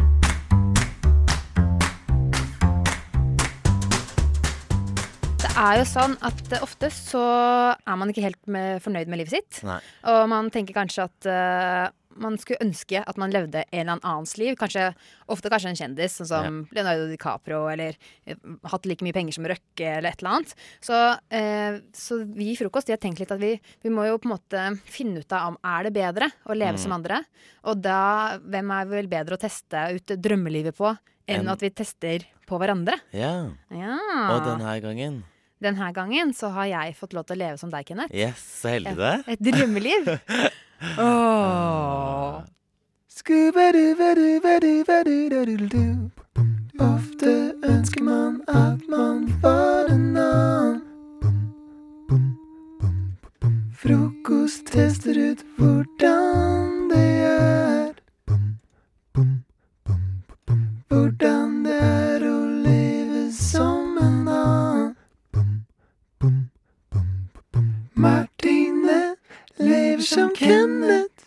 Er 5.60 5.80
jo 5.82 5.86
sånn 5.90 6.18
at 6.26 6.42
eh, 6.56 6.64
ofte 6.66 6.90
så 6.94 7.22
er 7.76 7.96
man 8.00 8.12
ikke 8.12 8.24
helt 8.26 8.42
med, 8.52 8.82
fornøyd 8.86 9.10
med 9.12 9.20
livet 9.22 9.36
sitt. 9.38 9.62
Nei. 9.68 9.80
Og 10.12 10.26
man 10.32 10.50
tenker 10.54 10.78
kanskje 10.78 11.06
at 11.10 11.28
uh, 11.30 11.88
man 12.20 12.36
skulle 12.42 12.60
ønske 12.66 13.00
at 13.08 13.20
man 13.22 13.32
levde 13.32 13.62
en 13.70 13.80
eller 13.86 14.02
annens 14.04 14.34
liv. 14.40 14.56
Kanskje, 14.60 14.90
ofte 15.32 15.52
kanskje 15.52 15.70
en 15.72 15.78
kjendis, 15.80 16.18
sånn 16.20 16.28
som 16.28 16.58
Leonardo 16.76 17.06
DiCaprio, 17.12 17.62
eller 17.72 17.96
eh, 18.28 18.36
hatt 18.72 18.88
like 18.90 19.06
mye 19.06 19.16
penger 19.16 19.38
som 19.38 19.48
Røkke, 19.48 19.86
eller 20.00 20.10
et 20.12 20.20
eller 20.24 20.34
annet. 20.40 20.56
Så, 20.84 20.98
eh, 21.38 21.78
så 21.96 22.18
vi 22.28 22.50
i 22.52 22.58
Frokost 22.60 22.90
de 22.90 22.96
har 22.98 23.00
tenkt 23.04 23.22
litt 23.24 23.32
at 23.32 23.40
vi, 23.40 23.54
vi 23.86 23.94
må 23.94 24.08
jo 24.10 24.18
på 24.20 24.28
en 24.28 24.36
måte 24.36 24.66
finne 24.90 25.24
ut 25.24 25.38
av 25.38 25.54
om 25.54 25.60
er 25.64 25.88
det 25.88 25.96
bedre 26.00 26.32
å 26.50 26.58
leve 26.58 26.76
Mm. 26.76 26.84
som 26.84 26.98
andre. 26.98 27.22
Og 27.72 27.80
da, 27.82 28.02
hvem 28.44 28.76
er 28.76 28.92
vel 28.92 29.08
bedre 29.12 29.36
å 29.38 29.42
teste 29.42 29.88
ut 29.96 30.16
drømmelivet 30.20 30.76
på 30.76 30.92
enn 31.30 31.46
En- 31.46 31.50
at 31.56 31.62
vi 31.64 31.70
tester 31.72 32.26
på 32.50 32.60
hverandre? 32.60 33.00
Ja. 33.14 33.52
Ja. 33.72 33.96
Og 34.34 34.44
denne 34.50 34.76
gangen 34.84 35.22
Denne 35.60 35.92
gangen 35.92 36.32
så 36.34 36.48
har 36.56 36.66
jeg 36.72 36.96
fått 36.96 37.12
lov 37.14 37.24
til 37.28 37.36
å 37.36 37.40
leve 37.42 37.58
som 37.60 37.70
deg, 37.72 37.86
Kenneth. 37.88 38.16
Yes, 38.16 38.40
så 38.62 38.70
heldig 38.78 38.96
du 38.96 39.04
er. 39.04 39.24
Et 39.28 39.40
drømmeliv. 39.44 40.08
Skubedu-vedu-vedu-vedu-vedu-du. 43.20 46.10
Ofte 46.80 47.52
ønsker 47.68 48.04
man 48.08 48.40
at 48.48 48.80
man 48.88 49.28
var 49.44 49.92
en 49.92 50.16
annen. 50.16 50.80
Frokost 53.76 54.72
tester 54.72 55.20
ut 55.20 55.44
hvordan 55.60 56.88
det 56.94 57.28
er. 57.28 57.92
Hvordan 60.88 61.59
lever 70.00 70.08
som 70.08 70.36
Kenneth. 70.36 71.26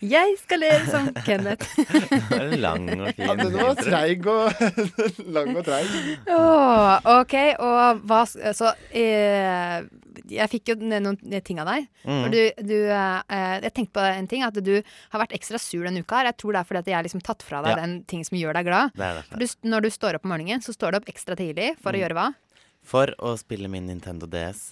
Jeg 0.00 0.36
skal 0.40 0.62
leve 0.62 0.86
som 0.88 1.08
Kenneth. 1.26 1.66
Lang 2.64 2.86
og 2.94 3.10
fin. 3.12 3.26
Ja, 3.26 3.34
den 3.36 3.52
var 3.52 3.74
treig 3.76 4.24
og 4.32 4.62
lang 5.36 5.50
og 5.60 5.64
treig. 5.66 5.90
Åh, 6.24 7.10
ok, 7.20 7.34
og 7.60 8.00
hva 8.08 8.22
Så 8.56 8.70
eh, 8.96 9.82
jeg 10.30 10.48
fikk 10.54 10.72
jo 10.72 10.76
noen 10.80 11.18
ting 11.44 11.60
av 11.60 11.68
deg. 11.68 11.84
Mm. 12.08 12.24
Du, 12.32 12.38
du 12.64 12.74
eh, 12.88 13.60
Jeg 13.66 13.74
tenkte 13.76 13.98
på 14.00 14.06
en 14.08 14.30
ting, 14.30 14.46
at 14.46 14.56
du 14.56 14.72
har 14.80 15.20
vært 15.26 15.36
ekstra 15.36 15.60
sur 15.60 15.84
denne 15.84 16.00
uka. 16.00 16.22
her 16.22 16.30
Jeg 16.32 16.38
tror 16.40 16.56
det 16.56 16.62
er 16.64 16.70
fordi 16.72 16.80
at 16.80 16.90
jeg 16.94 16.96
har 16.96 17.04
liksom 17.10 17.24
tatt 17.28 17.44
fra 17.44 17.60
deg 17.66 17.76
Ja. 17.76 17.82
den 17.84 17.98
ting 18.08 18.24
som 18.24 18.38
gjør 18.40 18.56
deg 18.56 18.70
glad. 18.72 18.96
Det 18.96 19.04
er 19.04 19.20
For 19.28 19.36
du, 19.44 19.46
når 19.68 19.84
du 19.84 19.90
står 19.92 20.16
opp 20.16 20.24
om 20.24 20.32
morgenen, 20.32 20.64
så 20.64 20.72
står 20.72 20.92
du 20.96 21.02
opp 21.02 21.12
ekstra 21.12 21.36
tidlig 21.36 21.74
for 21.76 21.92
å 21.92 21.98
Mm. 22.00 22.02
gjøre 22.06 22.16
hva? 22.16 22.28
For 22.82 23.12
å 23.20 23.36
spille 23.36 23.68
min 23.68 23.84
Nintendo 23.86 24.24
DS. 24.26 24.70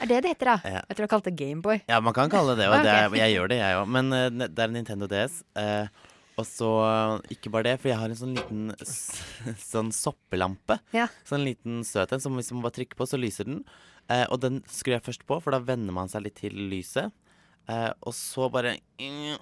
Er 0.00 0.06
det 0.10 0.20
det 0.24 0.30
heter, 0.34 0.52
da? 0.52 0.56
Ja. 0.64 0.82
Jeg 0.88 0.96
tror 0.96 1.04
jeg 1.06 1.10
kalte 1.14 1.30
det 1.32 1.38
Gameboy. 1.40 1.80
Ja, 1.90 1.98
man 2.04 2.14
kan 2.16 2.30
kalle 2.30 2.54
det 2.54 2.62
det, 2.64 2.68
og 2.70 2.84
det 2.86 2.92
er, 2.94 3.16
jeg 3.24 3.34
gjør 3.36 3.48
det, 3.50 3.58
jeg 3.62 3.78
òg. 3.80 3.88
Men 3.96 4.12
eh, 4.14 4.28
det 4.46 4.62
er 4.64 4.72
Nintendo 4.74 5.08
DS. 5.10 5.40
eh, 5.58 5.88
og 6.38 6.46
så 6.46 6.68
eh, 6.86 7.34
ikke 7.34 7.50
bare 7.50 7.66
det, 7.66 7.76
for 7.82 7.90
jeg 7.90 7.98
har 7.98 8.12
en 8.14 8.18
sånn 8.20 8.36
liten 8.36 8.68
sånn 9.72 9.88
soppelampe. 9.94 10.76
Ja. 10.94 11.08
Sånn 11.26 11.42
liten 11.46 11.80
søt 11.88 12.12
en 12.14 12.22
som 12.22 12.36
hvis 12.38 12.52
man 12.54 12.62
bare 12.62 12.76
trykker 12.78 12.98
på, 13.00 13.08
så 13.10 13.18
lyser 13.18 13.48
den. 13.50 13.64
Eh, 14.08 14.22
og 14.30 14.38
den 14.44 14.60
skrur 14.70 14.94
jeg 14.96 15.06
først 15.08 15.26
på, 15.26 15.40
for 15.42 15.50
da 15.56 15.58
venner 15.66 15.92
man 15.96 16.08
seg 16.12 16.22
litt 16.28 16.38
til 16.38 16.54
lyset. 16.70 17.10
Eh, 17.68 17.90
og 18.06 18.14
så 18.16 18.46
bare 18.48 18.76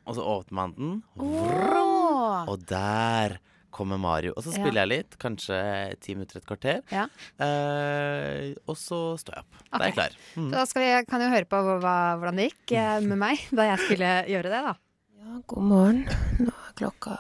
Og 0.08 0.16
så 0.16 0.24
åpner 0.24 0.56
man 0.56 0.72
den. 0.78 0.94
Åh, 1.20 2.48
Og 2.48 2.64
der 2.66 3.36
kommer 3.76 4.00
Mario. 4.00 4.32
Og 4.36 4.42
så 4.46 4.52
Ja. 4.54 4.58
spiller 4.62 4.82
jeg 4.82 4.88
litt, 4.92 5.18
kanskje 5.22 5.58
ti 6.00 6.14
minutter, 6.16 6.40
et 6.40 6.46
kvarter. 6.48 6.80
Ja. 6.90 7.04
Eh, 7.38 8.54
og 8.66 8.76
så 8.80 8.98
står 9.20 9.36
jeg 9.36 9.44
opp. 9.44 9.62
Da 9.70 9.78
er 9.82 9.86
jeg 9.90 9.94
klar. 9.98 10.16
Mm. 10.36 10.48
Så 10.50 10.56
da 10.56 10.64
skal 10.70 10.82
vi, 10.86 10.90
kan 11.10 11.20
vi 11.24 11.30
høre 11.36 11.48
på 11.52 11.60
hva, 11.84 11.96
hvordan 12.18 12.36
det 12.40 12.48
gikk 12.50 12.72
eh, 12.80 13.00
med 13.04 13.18
meg 13.20 13.44
da 13.52 13.68
jeg 13.70 13.84
skulle 13.84 14.12
gjøre 14.32 14.52
det, 14.54 14.62
da. 14.70 14.74
Ja, 15.20 15.40
god 15.52 15.62
morgen. 15.70 16.02
Nå 16.40 16.52
er 16.54 16.76
klokka 16.78 17.18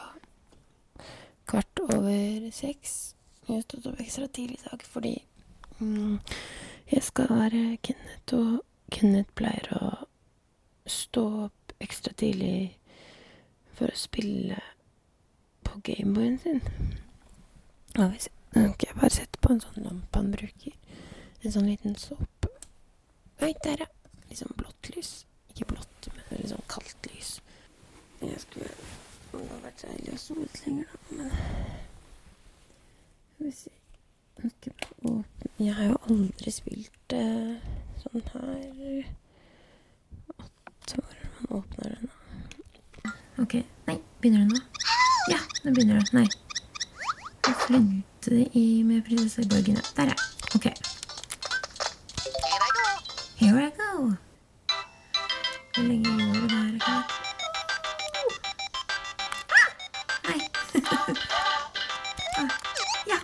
kvart 1.46 1.80
over 1.84 2.50
seks. 2.54 2.96
Jeg 3.46 3.54
har 3.60 3.62
stått 3.62 3.86
opp 3.92 4.00
ekstra 4.02 4.26
tidlig 4.34 4.58
i 4.58 4.68
dag 4.68 4.82
fordi 4.90 5.12
mm, 5.80 6.16
jeg 6.90 7.02
skal 7.06 7.28
være 7.30 7.60
Kenneth, 7.86 8.34
og 8.34 8.64
Kenneth 8.90 9.30
pleier 9.38 9.68
å 9.76 9.92
stå 10.90 11.22
opp 11.46 11.76
ekstra 11.82 12.14
tidlig 12.18 12.72
for 13.76 13.92
å 13.92 13.98
spille 13.98 14.58
på 15.76 15.80
Gameboyen 15.92 16.38
sin. 16.38 16.62
Og 17.98 18.10
hvis 18.10 18.28
Ok, 18.56 18.82
jeg 18.82 18.94
bare 18.96 19.10
setter 19.10 19.40
på 19.44 19.52
en 19.52 19.58
sånn 19.60 19.84
lampe 19.84 20.16
han 20.16 20.30
bruker. 20.32 20.72
En 21.44 21.52
sånn 21.52 21.66
liten 21.68 21.96
såpe. 22.00 22.48
Oi, 23.44 23.50
der, 23.64 23.82
ja. 23.84 23.88
Litt 24.30 24.38
sånn 24.40 24.54
blått 24.56 24.88
lys. 24.94 25.10
Ikke 25.52 25.66
blått, 25.74 26.08
men 26.14 26.40
litt 26.40 26.48
sånn 26.54 26.64
kaldt 26.72 27.08
lys. 27.12 27.34
Jeg 28.22 28.40
skulle 28.40 28.70
Det 28.70 29.42
hadde 29.42 29.58
vært 29.66 29.82
så 29.82 29.90
deilig 29.90 30.14
å 30.14 30.38
litt 30.38 30.60
lenger, 30.64 30.86
da, 30.88 30.96
men 31.18 31.30
Skal 33.34 33.44
vi 33.44 33.52
se 33.52 33.70
Jeg 35.66 35.74
har 35.76 35.90
jo 35.90 35.98
aldri 36.08 36.54
spilt 36.54 37.16
eh, 37.18 37.68
sånn 38.00 38.24
her 38.32 39.12
Åtte 40.38 41.02
år 41.02 41.20
man 41.34 41.60
åpner 41.60 41.98
den, 41.98 42.08
da. 42.08 43.12
OK. 43.44 43.60
Nei, 43.90 44.00
begynner 44.22 44.46
den 44.46 44.56
nå? 44.56 44.75
Nå 45.66 45.72
begynner 45.74 46.00
det. 46.00 46.12
Nei. 46.12 46.28
Jeg 47.46 47.54
flydde 47.66 48.02
det 48.24 48.48
i 48.52 48.82
med 48.82 49.02
prinsesse 49.02 49.42
i 49.42 49.44
Der, 49.96 50.04
ja. 50.04 50.14
OK. 50.54 50.64
Here 53.36 53.66
I 53.66 53.70
go. 53.78 54.14
Hvor 55.74 55.82
lenge 55.82 56.04
går 56.04 56.32
det 56.40 56.50
der? 56.50 56.66
Akkurat? 56.74 57.04
Nei. 60.28 60.40
ah, 62.38 62.50
ja. 63.10 63.18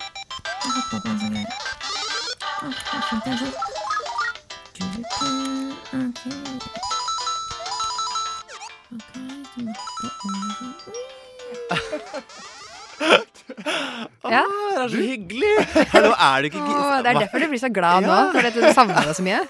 Jeg 0.64 0.70
hoppa 0.74 0.96
på 0.98 1.08
en 1.08 1.18
sånn 1.20 1.30
greie. 1.30 1.46
Ah, 2.62 2.74
jeg 2.92 3.02
fant 3.08 3.26
en 3.26 3.38
sånn. 3.38 3.54
Ok. 6.02 6.22
Ok, 8.94 9.10
så 9.54 9.60
må 9.60 9.70
jeg 9.70 9.76
over. 10.86 11.21
Ja. 14.22 14.42
Åh, 14.46 14.76
det 14.76 14.82
er 14.84 14.90
så 14.92 15.00
hyggelig! 15.02 15.50
Hallo, 15.92 16.12
er 16.14 16.44
du 16.44 16.46
ikke 16.48 16.60
Åh, 16.62 16.92
det 17.02 17.10
er 17.10 17.18
derfor 17.18 17.42
du 17.42 17.48
blir 17.50 17.60
så 17.60 17.68
glad 17.74 18.04
nå, 18.06 18.18
fordi 18.36 18.50
at 18.52 18.54
du 18.56 18.66
savner 18.76 19.08
det 19.08 19.16
så 19.18 19.24
mye. 19.26 19.40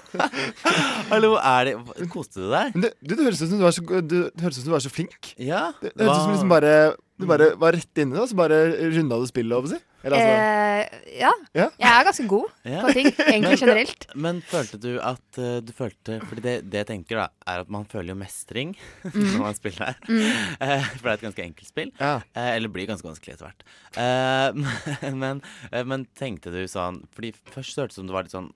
Hallo, 1.13 1.29
er 1.37 1.69
det 1.69 2.07
Koste 2.11 2.41
du 2.41 2.47
deg? 2.51 2.73
Men 2.73 2.87
det, 2.87 2.91
du, 2.99 3.13
det 3.13 3.27
høres 3.27 3.43
ut 3.43 3.51
som 3.51 3.61
du 3.61 3.65
var 3.67 3.75
så, 3.77 3.85
du, 3.85 4.17
det 4.27 4.43
høres 4.43 4.57
ut 4.57 4.63
som 4.63 4.71
du 4.71 4.75
var 4.75 4.83
så 4.83 4.91
flink. 4.91 5.29
Ja. 5.37 5.61
Det, 5.79 5.93
det 5.93 6.07
høres 6.07 6.17
ut 6.17 6.25
som 6.25 6.33
liksom 6.33 6.51
bare, 6.51 6.73
du 7.19 7.27
bare 7.29 7.51
var 7.61 7.75
rett 7.77 7.99
inne, 8.01 8.17
og 8.19 8.29
så 8.31 8.35
bare 8.37 8.57
runda 8.95 9.19
du 9.21 9.27
spillet, 9.29 9.53
Over, 9.53 9.69
si. 9.75 9.77
Eller 10.03 10.17
altså 10.19 10.31
Eh, 10.83 11.19
ja. 11.21 11.29
Ja. 11.55 11.67
Jeg 11.79 11.87
er 11.87 12.05
ganske 12.09 12.25
god 12.27 12.47
på 12.83 12.93
ting, 12.95 13.07
egentlig 13.23 13.59
generelt. 13.61 14.07
Men 14.25 14.41
følte 14.43 14.79
du 14.81 14.97
at 14.99 15.37
uh, 15.39 15.61
du 15.63 15.69
følte 15.77 16.17
Fordi 16.27 16.41
det, 16.43 16.55
det 16.73 16.81
jeg 16.81 16.87
tenker, 16.89 17.21
da, 17.21 17.27
er 17.47 17.61
at 17.63 17.69
man 17.71 17.85
føler 17.87 18.11
jo 18.11 18.17
mestring 18.19 18.73
Mm. 19.03 19.27
når 19.35 19.39
man 19.43 19.55
spiller 19.55 19.91
her. 19.91 19.97
Eh, 20.63 20.85
for 20.97 21.05
det 21.05 21.11
er 21.11 21.17
et 21.19 21.25
ganske 21.27 21.43
enkelt 21.45 21.69
spill. 21.69 21.91
Ja. 22.01 22.15
Uh, 22.35 22.49
eller 22.55 22.71
blir 22.73 22.87
ganske 22.89 23.07
vanskelig 23.07 23.35
etter 23.35 23.47
hvert. 23.47 23.65
Eh, 24.01 25.11
men, 25.21 25.41
men 25.87 26.05
tenkte 26.17 26.51
du 26.51 26.63
sånn 26.71 27.03
Fordi 27.13 27.29
først 27.53 27.77
hørtes 27.77 27.95
det 27.95 27.99
ut 27.99 27.99
som 27.99 28.09
det 28.09 28.15
var 28.15 28.25
litt 28.25 28.33
sånn 28.33 28.47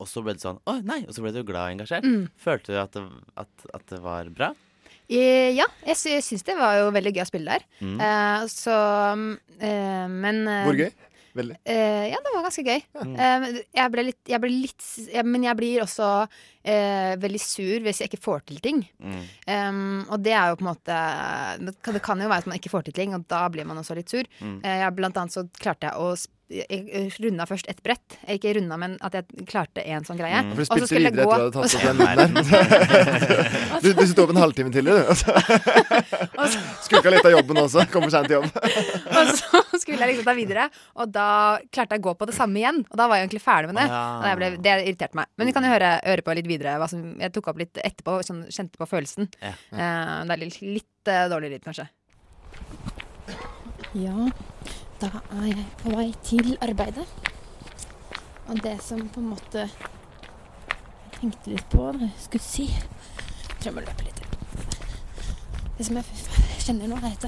Og 0.00 0.06
så 0.08 0.22
ble 0.24 0.32
du 0.38 0.40
sånn 0.40 0.60
Å 0.64 0.78
nei! 0.88 1.02
Og 1.04 1.12
så 1.12 1.20
ble 1.24 1.34
du 1.36 1.42
glad 1.44 1.68
og 1.68 1.74
engasjert. 1.76 2.06
Mm. 2.08 2.30
Følte 2.40 2.72
du 2.72 2.80
at 2.80 2.96
det, 2.96 3.04
at, 3.44 3.68
at 3.76 3.84
det 3.92 4.00
var 4.02 4.30
bra? 4.32 4.54
Eh, 5.08 5.50
ja, 5.56 5.64
jeg 5.88 5.96
sy 5.96 6.16
syns 6.20 6.44
det 6.44 6.56
var 6.58 6.78
jo 6.82 6.90
veldig 6.92 7.14
gøy 7.16 7.24
å 7.24 7.28
spille 7.30 7.54
der. 7.56 7.64
Mm. 7.80 7.98
Eh, 8.04 8.46
så 8.52 8.74
eh, 9.60 10.06
Men 10.12 10.42
eh, 10.46 10.64
Hvor 10.68 10.76
gøy? 10.78 10.90
Veldig. 11.38 11.56
Eh, 11.70 12.04
ja, 12.10 12.18
det 12.24 12.30
var 12.34 12.42
ganske 12.48 12.64
gøy. 12.66 12.80
Eh, 12.98 13.34
men 13.44 13.58
jeg 13.76 13.92
ble 13.94 14.04
litt, 14.08 14.20
jeg 14.26 14.40
ble 14.42 14.48
litt 14.50 14.86
ja, 15.12 15.22
Men 15.28 15.44
jeg 15.46 15.58
blir 15.60 15.82
også 15.84 16.08
eh, 16.24 17.12
veldig 17.20 17.40
sur 17.44 17.84
hvis 17.84 18.00
jeg 18.02 18.10
ikke 18.10 18.22
får 18.24 18.40
til 18.48 18.58
ting. 18.64 18.80
Mm. 18.98 19.20
Um, 19.46 20.00
og 20.08 20.24
det 20.24 20.34
er 20.34 20.50
jo 20.50 20.58
på 20.58 20.64
en 20.66 20.70
måte 20.72 20.96
Det 21.62 21.76
kan, 21.84 21.94
det 21.94 22.02
kan 22.08 22.24
jo 22.24 22.30
være 22.32 22.42
at 22.44 22.50
man 22.50 22.58
ikke 22.58 22.72
får 22.72 22.88
til 22.88 22.96
ting, 22.96 23.14
og 23.14 23.28
da 23.30 23.44
blir 23.54 23.68
man 23.68 23.78
også 23.78 23.96
litt 24.00 24.10
sur. 24.10 24.26
Mm. 24.42 24.58
Eh, 24.64 24.80
jeg, 24.82 24.96
blant 24.98 25.20
annet 25.20 25.36
så 25.36 25.46
klarte 25.60 25.88
jeg 25.92 26.00
å 26.00 26.10
sp- 26.18 26.34
jeg 26.48 27.10
runda 27.20 27.44
først 27.48 27.66
et 27.68 27.80
brett. 27.84 28.16
Jeg 28.26 28.38
Ikke 28.38 28.54
runda, 28.56 28.76
men 28.80 28.94
at 29.04 29.14
jeg 29.18 29.46
klarte 29.50 29.82
en 29.84 30.04
sånn 30.06 30.16
greie. 30.20 30.38
Mm. 30.44 30.54
For 30.54 30.56
du 30.56 30.62
Og 30.62 30.66
så 30.66 30.72
spilte 30.72 30.88
skulle 30.88 31.10
jeg 31.10 31.14
videre 31.14 31.26
gå- 31.26 31.32
at 31.34 31.38
du 31.38 31.58
hadde 31.58 31.68
tatt 31.68 31.88
opp 31.88 32.08
den. 32.22 32.32
Du, 33.84 33.88
du 33.94 34.06
sto 34.10 34.24
opp 34.24 34.32
en 34.34 34.40
halvtime 34.42 34.72
til, 34.74 34.88
du. 34.88 34.94
Skulka 36.86 37.12
litt 37.12 37.26
av 37.28 37.34
jobben 37.36 37.60
også. 37.62 37.84
Kommer 37.92 38.10
seint 38.12 38.26
til 38.30 38.38
jobb. 38.40 38.48
og 38.48 39.32
så 39.38 39.62
skulle 39.78 40.00
jeg 40.02 40.14
liksom 40.14 40.26
ta 40.26 40.34
videre, 40.38 40.64
og 40.98 41.12
da 41.14 41.28
klarte 41.74 41.94
jeg 41.94 42.02
å 42.02 42.06
gå 42.08 42.14
på 42.18 42.28
det 42.30 42.34
samme 42.38 42.58
igjen. 42.62 42.80
Og 42.88 42.96
da 42.98 43.06
var 43.10 43.20
jeg 43.20 43.28
egentlig 43.28 43.44
ferdig 43.44 43.70
med 43.70 43.78
det. 43.82 43.86
Ja. 43.92 44.00
Og 44.18 44.26
jeg 44.30 44.40
ble, 44.40 44.50
det 44.64 44.74
irriterte 44.88 45.20
meg. 45.20 45.30
Men 45.38 45.50
vi 45.50 45.54
kan 45.56 45.68
jo 45.68 45.74
høre, 45.74 45.92
høre 46.02 46.26
på 46.26 46.36
litt 46.40 46.50
videre. 46.50 46.78
Hva 46.82 46.88
som, 46.90 47.04
jeg 47.20 47.34
tok 47.36 47.52
opp 47.52 47.62
litt 47.62 47.78
etterpå, 47.84 48.18
sånn, 48.26 48.42
kjente 48.54 48.80
på 48.80 48.88
følelsen. 48.90 49.30
Ja. 49.44 49.54
Uh, 49.70 50.26
det 50.28 50.34
er 50.38 50.42
litt, 50.42 50.58
litt 50.80 51.12
uh, 51.12 51.26
dårlig 51.30 51.54
lyd, 51.54 51.64
kanskje. 51.68 51.88
Ja, 53.96 54.28
da 54.98 55.08
er 55.30 55.44
jeg 55.46 55.64
på 55.78 55.92
vei 55.94 56.08
til 56.26 56.56
arbeidet. 56.64 57.04
Og 58.48 58.58
det 58.64 58.78
som 58.82 59.04
på 59.12 59.20
en 59.20 59.28
måte 59.30 59.62
jeg 59.68 61.20
tenkte 61.20 61.52
litt 61.52 61.68
på 61.70 61.84
da 61.94 62.06
jeg 62.08 62.24
skulle 62.24 62.46
si 62.46 62.66
Jeg 63.62 63.74
må 63.74 63.82
litt. 63.82 64.22
Det 65.78 65.86
som 65.86 65.98
jeg 65.98 66.04
kjenner 66.64 66.90
nå, 66.90 66.98
er 66.98 67.14
at 67.14 67.26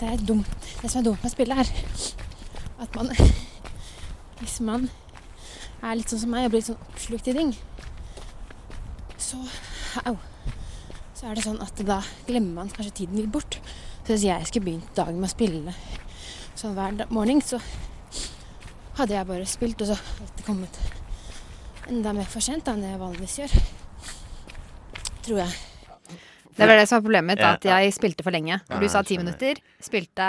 det, 0.00 0.08
er 0.08 0.24
dumt. 0.28 0.68
det 0.82 0.90
som 0.90 1.00
er 1.00 1.06
dumt 1.08 1.22
med 1.22 1.32
spillet, 1.32 1.58
er 1.58 1.68
at 2.84 2.96
man 2.96 3.12
Hvis 4.40 4.60
man 4.60 4.88
er 5.82 5.96
litt 5.96 6.10
sånn 6.12 6.20
som 6.20 6.34
meg 6.34 6.48
og 6.48 6.52
blir 6.52 6.60
litt 6.60 6.68
sånn 6.68 6.84
oppslukt 6.90 7.30
i 7.30 7.36
ting, 7.36 7.54
så 9.16 9.40
Au. 10.04 10.16
Så 11.16 11.26
er 11.26 11.38
det 11.38 11.46
sånn 11.46 11.62
at 11.64 11.80
da 11.86 12.02
glemmer 12.28 12.60
man 12.60 12.70
kanskje 12.70 13.00
tiden 13.02 13.18
litt 13.18 13.32
bort. 13.32 13.58
Så 14.04 14.12
hvis 14.12 14.28
jeg 14.28 14.46
skulle 14.50 14.66
begynt 14.68 14.92
dagen 14.96 15.18
med 15.18 15.30
å 15.30 15.32
spille 15.32 15.62
sånn 16.58 16.74
hver 16.74 17.06
morgen, 17.14 17.42
så 17.44 17.60
hadde 18.98 19.14
jeg 19.14 19.28
bare 19.28 19.46
spilt, 19.46 19.82
og 19.84 19.92
så 19.92 19.98
hadde 19.98 20.32
det 20.40 20.46
kommet 20.46 20.80
enda 21.88 22.12
mer 22.12 22.28
for 22.28 22.44
sent 22.44 22.68
enn 22.68 22.82
det 22.82 22.90
jeg 22.90 23.00
vanligvis 23.00 23.38
gjør. 23.40 23.58
Tror 25.24 25.42
jeg. 25.44 25.67
Det 26.58 26.66
var 26.66 26.76
det 26.80 26.84
som 26.90 26.96
var 26.98 27.04
problemet 27.06 27.28
mitt, 27.30 27.42
at 27.46 27.64
jeg 27.68 27.92
spilte 27.94 28.24
for 28.26 28.34
lenge. 28.34 28.56
Du 28.82 28.86
sa 28.90 29.02
ti 29.06 29.16
minutter. 29.20 29.60
Spilte 29.80 30.26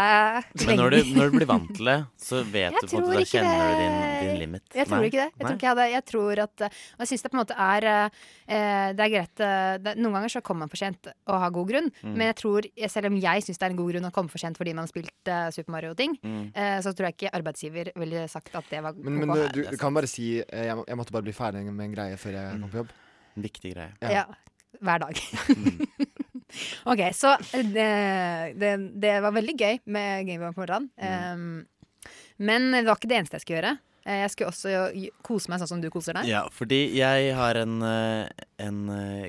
Men 0.68 0.78
når 0.78 0.94
du, 0.94 0.98
når 1.18 1.32
du 1.32 1.38
blir 1.40 1.48
vant 1.50 1.70
til 1.76 1.90
det, 1.90 1.96
så 2.22 2.44
vet 2.54 2.70
Jeg 2.70 2.84
du 2.84 2.88
på 2.92 3.00
en 3.00 3.06
måte 3.08 3.16
Da 3.18 3.24
ikke 3.26 3.32
kjenner 3.40 3.64
du 3.66 3.80
din, 3.82 3.96
din 4.30 4.40
limit. 4.44 4.66
Jeg 4.78 4.86
tror 4.90 5.02
Nei? 5.02 5.10
ikke 5.10 5.24
det. 5.24 5.30
Jeg 5.34 5.46
tror, 5.48 5.56
ikke 5.58 5.66
jeg, 5.66 5.74
hadde, 5.74 5.88
jeg 5.96 6.06
tror 6.12 6.42
at 6.46 6.66
Og 6.68 7.02
jeg 7.04 7.10
syns 7.12 7.26
det 7.26 7.32
på 7.34 7.38
en 7.38 7.42
måte 7.42 7.58
er 7.66 7.88
eh, 7.90 8.90
Det 8.94 9.06
er 9.08 9.14
greit 9.16 9.44
eh, 9.48 9.72
det, 9.82 9.96
Noen 9.98 10.18
ganger 10.20 10.34
så 10.36 10.42
kommer 10.46 10.68
man 10.68 10.72
for 10.74 10.82
sent 10.84 11.10
og 11.10 11.40
har 11.44 11.54
god 11.56 11.70
grunn, 11.74 11.90
Mm. 12.04 12.14
men 12.16 12.28
jeg 12.30 12.36
tror, 12.40 12.66
selv 12.94 13.10
om 13.10 13.16
jeg 13.20 13.44
syns 13.44 13.58
det 13.60 13.66
er 13.66 13.74
en 13.74 13.80
god 13.80 13.90
grunn 13.92 14.08
å 14.08 14.12
komme 14.16 14.30
for 14.32 14.40
sent 14.42 14.58
fordi 14.60 14.74
man 14.76 14.86
har 14.86 14.92
spilt 14.92 15.32
eh, 15.34 15.50
Super 15.56 15.74
Mario-ting, 15.76 16.14
Mm. 16.24 16.52
eh, 16.54 16.78
så 16.86 16.94
tror 16.96 17.10
jeg 17.10 17.18
ikke 17.18 17.32
arbeidsgiver 17.40 17.90
ville 18.00 18.28
sagt 18.32 18.54
at 18.56 18.70
det 18.72 18.84
var 18.86 18.94
Men, 18.96 19.18
men 19.24 19.34
du, 19.34 19.48
du, 19.58 19.62
er 19.68 19.80
kan 19.82 19.94
bare 19.98 20.08
si 20.08 20.38
jeg, 20.40 20.76
må, 20.78 20.86
jeg 20.88 21.00
måtte 21.00 21.16
bare 21.16 21.26
bli 21.26 21.34
ferdig 21.36 21.66
med 21.72 21.86
en 21.90 21.96
greie 21.98 22.18
før 22.22 22.38
jeg 22.38 22.62
kom 22.62 22.70
på 22.70 22.82
jobb. 22.84 22.94
En 23.38 23.44
viktig 23.50 23.74
greie. 23.74 23.92
ja. 24.06 24.14
Ja. 24.22 24.26
Hver 24.86 25.02
dag. 25.02 26.06
Ok, 26.90 27.02
så 27.14 27.36
eh, 27.54 27.66
det, 27.76 27.90
det, 28.60 28.72
det 29.04 29.14
var 29.22 29.32
veldig 29.36 29.56
gøy 29.60 29.76
med 29.94 30.26
Gameboy 30.28 30.54
på 30.56 30.62
morgenen. 30.64 30.90
Um, 30.98 31.66
men 32.40 32.72
det 32.74 32.86
var 32.88 32.96
ikke 32.98 33.10
det 33.12 33.18
eneste 33.20 33.36
jeg 33.38 33.44
skulle 33.46 33.60
gjøre. 33.62 33.76
Eh, 34.10 34.20
Jeg 34.24 34.30
skulle 34.34 34.50
også 34.50 34.70
kose 35.28 35.50
meg 35.52 35.60
sånn 35.62 35.70
som 35.76 35.82
du 35.84 35.90
koser 35.94 36.14
deg. 36.18 36.26
Ja, 36.32 36.42
fordi 36.56 36.82
jeg 36.98 37.18
har 37.38 37.54
en, 37.62 37.76
eh, 37.84 38.26
en 38.66 38.80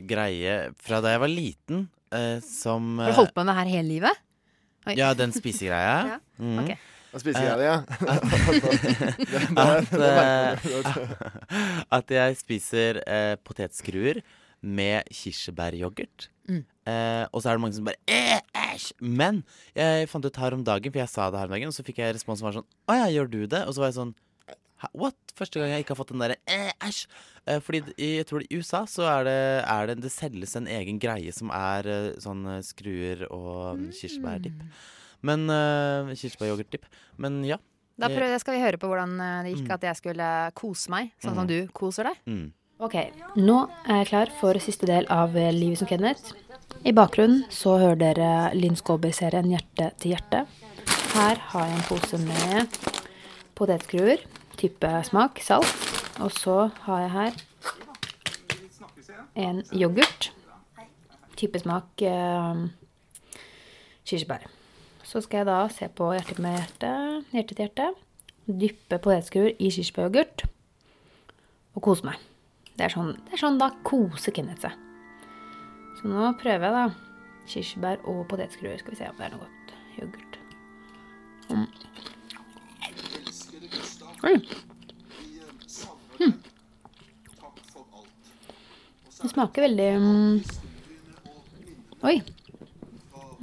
greie 0.08 0.54
fra 0.80 1.00
da 1.04 1.08
jeg 1.16 1.20
var 1.26 1.32
liten, 1.32 1.78
som 2.42 2.98
Har 2.98 3.10
du 3.12 3.16
holdt 3.20 3.34
på 3.36 3.42
med 3.44 3.50
det 3.52 3.58
her 3.60 3.68
hele 3.76 3.88
livet? 3.88 4.16
Oi. 4.88 4.94
Ja, 4.98 5.08
den 5.14 5.32
spisegreia. 5.36 5.98
Ja, 6.14 6.18
Mm. 6.40 6.58
ok. 6.64 6.70
Da 7.12 7.18
spiser 7.18 7.42
jeg 7.42 7.58
det, 7.58 7.64
ja. 7.66 7.82
At, 9.58 9.90
at 11.98 12.10
jeg 12.14 12.36
spiser 12.38 13.00
eh, 13.02 13.34
potetskruer 13.44 14.20
med 14.62 15.04
kirsebæryoghurt. 15.14 16.28
Mm. 16.48 16.64
Eh, 16.90 17.24
og 17.32 17.42
så 17.42 17.50
er 17.50 17.56
det 17.58 17.62
mange 17.62 17.76
som 17.76 17.86
bare 17.86 18.00
«Eh, 18.10 18.40
Æsj! 18.74 18.92
Men 19.00 19.42
jeg 19.76 20.08
fant 20.10 20.24
ut 20.26 20.36
her 20.42 20.54
om 20.56 20.64
dagen, 20.66 20.92
for 20.92 20.98
jeg 21.02 21.08
sa 21.12 21.28
det 21.30 21.38
her 21.38 21.46
om 21.50 21.54
dagen, 21.54 21.70
og 21.70 21.76
så 21.76 21.84
fikk 21.86 22.00
jeg 22.02 22.14
respons 22.16 22.40
som 22.40 22.48
var 22.48 22.56
sånn 22.58 22.66
Å 22.90 22.96
ja, 22.98 23.06
gjør 23.14 23.30
du 23.30 23.40
det? 23.46 23.62
Og 23.68 23.74
så 23.76 23.82
var 23.84 23.90
jeg 23.92 23.98
sånn 24.00 24.14
What? 24.96 25.16
Første 25.36 25.60
gang 25.60 25.74
jeg 25.74 25.84
ikke 25.84 25.92
har 25.92 25.98
fått 26.00 26.12
den 26.14 26.22
derre 26.24 26.38
«Eh, 26.48 26.70
æsj. 26.86 27.02
Eh, 27.46 27.58
fordi 27.60 27.82
jeg 28.00 28.26
tror 28.28 28.42
i 28.46 28.56
USA 28.56 28.80
så 28.88 29.04
er 29.12 29.26
det, 29.28 29.38
er 29.68 29.90
det 29.90 29.96
Det 30.06 30.12
selges 30.14 30.56
en 30.56 30.68
egen 30.72 30.98
greie 31.02 31.32
som 31.36 31.52
er 31.52 31.88
eh, 31.88 32.06
sånn 32.20 32.46
skruer 32.64 33.26
og 33.28 33.76
mm. 33.76 33.90
kirsebærdipp. 33.98 34.62
Men 35.20 35.44
uh, 35.52 36.08
Kirsebæryoghurtdipp. 36.16 36.86
Men 37.20 37.42
ja. 37.44 37.58
Da 38.00 38.08
prøv, 38.08 38.32
skal 38.40 38.56
vi 38.56 38.62
høre 38.62 38.78
på 38.80 38.88
hvordan 38.88 39.18
det 39.44 39.50
gikk 39.52 39.66
Mm. 39.66 39.74
at 39.74 39.82
jeg 39.84 39.98
skulle 39.98 40.28
kose 40.56 40.88
meg, 40.88 41.10
sånn 41.20 41.34
som 41.36 41.44
Mm. 41.44 41.50
du 41.50 41.58
koser 41.76 42.08
deg. 42.08 42.16
Mm. 42.24 42.46
Ok, 42.80 42.94
nå 43.36 43.54
er 43.84 43.98
jeg 43.98 44.06
klar 44.08 44.30
for 44.32 44.56
siste 44.64 44.86
del 44.88 45.04
av 45.12 45.34
eh, 45.36 45.50
Livet 45.52 45.82
som 45.82 45.88
Kenneth. 45.90 46.30
I 46.88 46.94
bakgrunnen 46.96 47.42
så 47.52 47.74
hører 47.76 47.98
dere 48.00 48.28
Linn 48.56 48.78
Skåber-serien 48.78 49.50
Hjerte 49.52 49.90
til 50.00 50.14
hjerte. 50.14 50.46
Her 51.12 51.42
har 51.50 51.66
jeg 51.68 51.74
en 51.76 51.84
pose 51.84 52.20
med 52.22 52.78
potetskruer, 53.58 54.24
type 54.56 54.92
smak, 55.10 55.42
salt. 55.44 55.68
Og 56.24 56.32
så 56.32 56.70
har 56.86 57.02
jeg 57.02 57.12
her 57.18 57.36
en 59.44 59.60
yoghurt, 59.76 60.30
type 61.36 61.60
smak 61.60 62.06
eh, 62.08 62.64
kirsebær. 64.08 64.48
Så 65.04 65.20
skal 65.26 65.42
jeg 65.42 65.50
da 65.52 65.60
se 65.76 65.90
på 65.92 66.14
Hjerte 66.16 66.40
med 66.40 66.56
hjerte, 66.56 66.96
hjerte 67.36 67.52
til 67.52 67.68
hjerte. 67.68 67.92
Dyppe 68.48 69.02
potetskruer 69.04 69.52
i 69.52 69.68
kirsebæryoghurt 69.68 70.48
og 71.76 71.84
kose 71.84 72.08
meg. 72.08 72.29
Det 72.80 72.86
er 72.86 72.92
sånn, 72.94 73.10
det 73.26 73.34
er 73.36 73.40
sånn 73.42 73.58
da 73.60 73.66
koser 73.84 74.32
Kenneth 74.32 74.62
seg. 74.64 74.76
Så 75.98 76.08
nå 76.08 76.30
prøver 76.40 76.64
jeg 76.64 76.72
da 76.72 76.84
kirsebær 77.44 78.06
og 78.08 78.22
potetskruer. 78.30 78.78
Skal 78.80 78.94
vi 78.94 79.00
se 79.02 79.08
om 79.10 79.18
det 79.18 79.26
er 79.26 79.34
noe 79.34 79.42
godt. 79.42 79.74
Yoghurt. 79.98 80.38
Mm. 81.50 81.66
Oi. 84.30 84.32
Mm. 86.22 86.32
Det 89.20 89.32
smaker 89.34 89.66
veldig 89.66 89.90
mm. 90.00 90.40
Oi. 92.08 92.16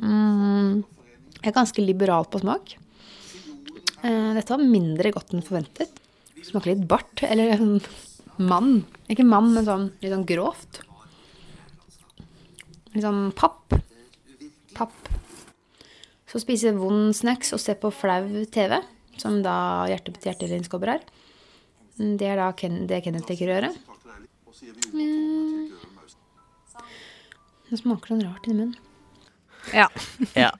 Mm. 0.01 0.81
Jeg 0.81 1.51
er 1.51 1.57
ganske 1.61 1.85
liberal 1.85 2.25
på 2.25 2.41
smak. 2.41 2.73
Eh, 4.01 4.33
dette 4.33 4.49
var 4.49 4.65
mindre 4.65 5.13
godt 5.13 5.37
enn 5.37 5.45
forventet. 5.45 6.01
Smaker 6.41 6.73
litt 6.73 6.89
bart, 6.89 7.21
eller 7.21 7.53
mann. 8.39 8.81
Ikke 9.11 9.25
mann, 9.27 9.51
men 9.55 9.65
sånn 9.67 9.89
litt 10.01 10.13
sånn 10.13 10.27
grovt. 10.29 10.81
Litt 12.93 13.05
sånn 13.05 13.29
papp. 13.37 13.77
Papp. 14.77 15.11
Så 16.27 16.41
spise 16.43 16.73
vond 16.75 17.15
snacks 17.15 17.53
og 17.55 17.61
se 17.63 17.77
på 17.79 17.91
flau 17.93 18.43
TV, 18.51 18.81
som 19.17 19.39
da 19.45 19.87
Hjerte 19.89 20.13
til 20.17 20.33
hjerte 20.33 20.91
er. 20.91 21.05
Det 21.97 22.27
er 22.29 22.37
da 22.37 22.51
Ken, 22.53 22.83
det 22.89 23.01
Kenneth 23.05 23.29
liker 23.31 23.49
å 23.49 23.55
gjøre. 23.55 23.71
Mm. 24.93 25.71
Det 27.67 27.79
smaker 27.81 28.13
sånn 28.13 28.25
rart 28.27 28.45
inni 28.47 28.59
munnen. 28.59 28.75
Ja. 29.75 29.87
Ja. 30.37 30.51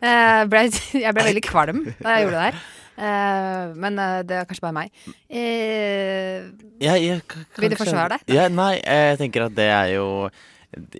jeg, 0.00 0.48
ble, 0.52 0.62
jeg 1.02 1.14
ble 1.16 1.24
veldig 1.26 1.44
kvalm 1.44 1.82
da 1.98 2.14
jeg 2.14 2.26
gjorde 2.26 2.36
det 2.38 2.44
her. 2.46 2.60
Eh, 2.98 3.74
men 3.78 3.98
uh, 4.02 4.20
det 4.26 4.40
er 4.40 4.46
kanskje 4.48 4.64
bare 4.64 4.76
meg. 4.80 5.02
Uh, 5.30 6.50
ja, 6.82 6.96
jeg, 6.98 7.22
Vil 7.58 7.72
du 7.72 7.78
forsvare 7.78 8.16
deg? 8.16 8.30
Ja, 8.34 8.48
nei, 8.50 8.74
jeg 8.82 9.20
tenker 9.22 9.46
at 9.46 9.54
det 9.58 9.68
er 9.70 9.92
jo 9.94 10.06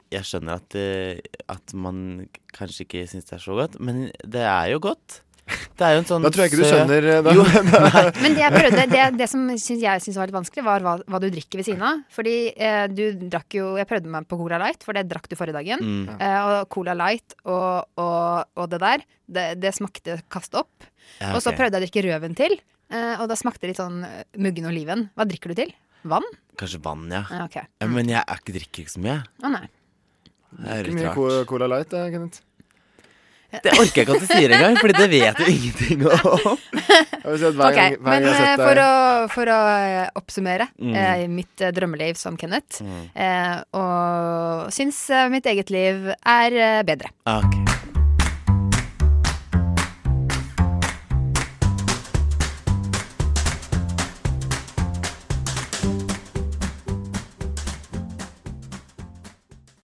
Jeg 0.08 0.24
skjønner 0.24 0.62
at, 0.62 0.74
at 1.52 1.74
man 1.76 2.28
kanskje 2.56 2.86
ikke 2.86 3.02
syns 3.10 3.26
det 3.28 3.34
er 3.36 3.42
så 3.42 3.56
godt, 3.58 3.76
men 3.84 4.06
det 4.24 4.46
er 4.46 4.70
jo 4.72 4.80
godt. 4.88 5.20
Det 5.78 5.86
er 5.86 5.94
jo 5.94 6.00
en 6.02 6.06
sånn 6.08 6.24
Da 6.26 6.30
tror 6.34 6.44
jeg 6.44 6.50
ikke 6.52 6.60
du 6.60 6.68
skjønner 6.68 7.04
det. 7.24 7.32
Jo, 7.36 7.44
men 8.22 8.34
det 8.36 8.42
jeg 8.42 8.52
prøvde, 8.54 8.84
det, 8.92 9.02
det 9.20 9.28
som 9.30 9.44
synes 9.54 9.82
jeg 9.84 10.02
syns 10.04 10.18
var 10.20 10.28
litt 10.30 10.36
vanskelig, 10.36 10.64
var 10.66 10.84
hva, 10.84 10.94
hva 11.06 11.20
du 11.22 11.28
drikker 11.32 11.60
ved 11.60 11.68
siden 11.68 11.84
av. 11.88 12.02
Fordi 12.12 12.34
eh, 12.54 12.84
du 12.92 13.04
drakk 13.30 13.56
jo 13.58 13.68
Jeg 13.80 13.88
prøvde 13.90 14.10
meg 14.12 14.26
på 14.28 14.38
Cola 14.40 14.58
Light, 14.62 14.82
for 14.86 14.98
det 14.98 15.06
drakk 15.10 15.28
du 15.30 15.36
forrige 15.38 15.56
dagen. 15.60 15.84
Mm, 15.84 16.16
Eh, 16.18 16.38
og 16.48 16.68
Cola 16.72 16.94
Light 16.98 17.36
og, 17.44 17.86
og, 18.00 18.48
og 18.58 18.66
det 18.72 18.80
der, 18.82 19.04
det, 19.28 19.46
det 19.62 19.72
smakte 19.76 20.18
kast 20.32 20.56
opp. 20.58 20.86
ja, 21.20 21.30
Og 21.36 21.42
så 21.44 21.52
prøvde 21.54 21.78
jeg 21.78 21.82
å 21.82 21.86
drikke 21.86 22.04
røven 22.08 22.34
til, 22.38 22.56
eh, 22.90 23.14
og 23.20 23.28
da 23.30 23.36
smakte 23.38 23.64
det 23.66 23.72
litt 23.74 23.80
sånn 23.82 24.02
eh, 24.08 24.24
muggen 24.40 24.66
oliven. 24.70 25.06
Hva 25.14 25.26
drikker 25.28 25.52
du 25.54 25.60
til? 25.62 25.72
Vann? 26.08 26.26
Kanskje 26.58 26.80
vann, 26.82 27.06
ja. 27.12 27.24
Ja, 27.30 27.44
okay. 27.46 27.66
men 27.86 28.10
jeg 28.10 28.20
er 28.22 28.40
ikke, 28.42 28.54
drikker 28.56 28.84
ikke 28.84 28.94
så 28.96 29.02
mye. 29.04 29.18
Å 29.44 29.52
nei. 29.54 29.64
Det 30.58 30.68
er 30.74 30.86
Ikke 30.88 30.96
litt 30.96 31.06
rart. 31.10 31.18
Mye 31.22 31.48
Cola 31.50 31.68
Light, 31.70 31.92
eh, 31.94 32.10
Kenneth. 32.14 32.42
Det 33.48 33.72
orker 33.80 34.02
jeg 34.02 34.04
ikke 34.04 34.16
at 34.18 34.20
du 34.20 34.26
sier 34.28 34.52
engang, 34.52 34.74
Fordi 34.76 34.94
det 34.98 35.06
vet 35.10 35.38
du 35.40 35.44
ingenting 35.48 36.02
om. 36.06 36.58
Ok, 37.28 37.40
gang, 37.74 37.96
hver 37.96 37.98
men 38.04 38.24
jeg 38.24 38.36
har 38.40 38.60
for 38.60 38.80
å, 38.80 38.90
for 39.32 39.50
å 39.52 39.58
eh, 39.72 40.10
oppsummere 40.16 40.68
Mm. 40.80 40.94
eh, 40.96 41.24
mitt 41.32 41.60
eh, 41.64 41.72
drømmeliv 41.76 42.16
som 42.20 42.36
Kenneth, 42.40 42.80
Mm. 42.84 43.02
eh, 43.16 43.56
og 43.76 44.70
syns 44.72 45.00
eh, 45.10 45.28
mitt 45.32 45.44
eget 45.48 45.70
liv 45.74 46.08
er 46.14 46.82
bedre. 46.88 47.10
Ok. 47.28 47.87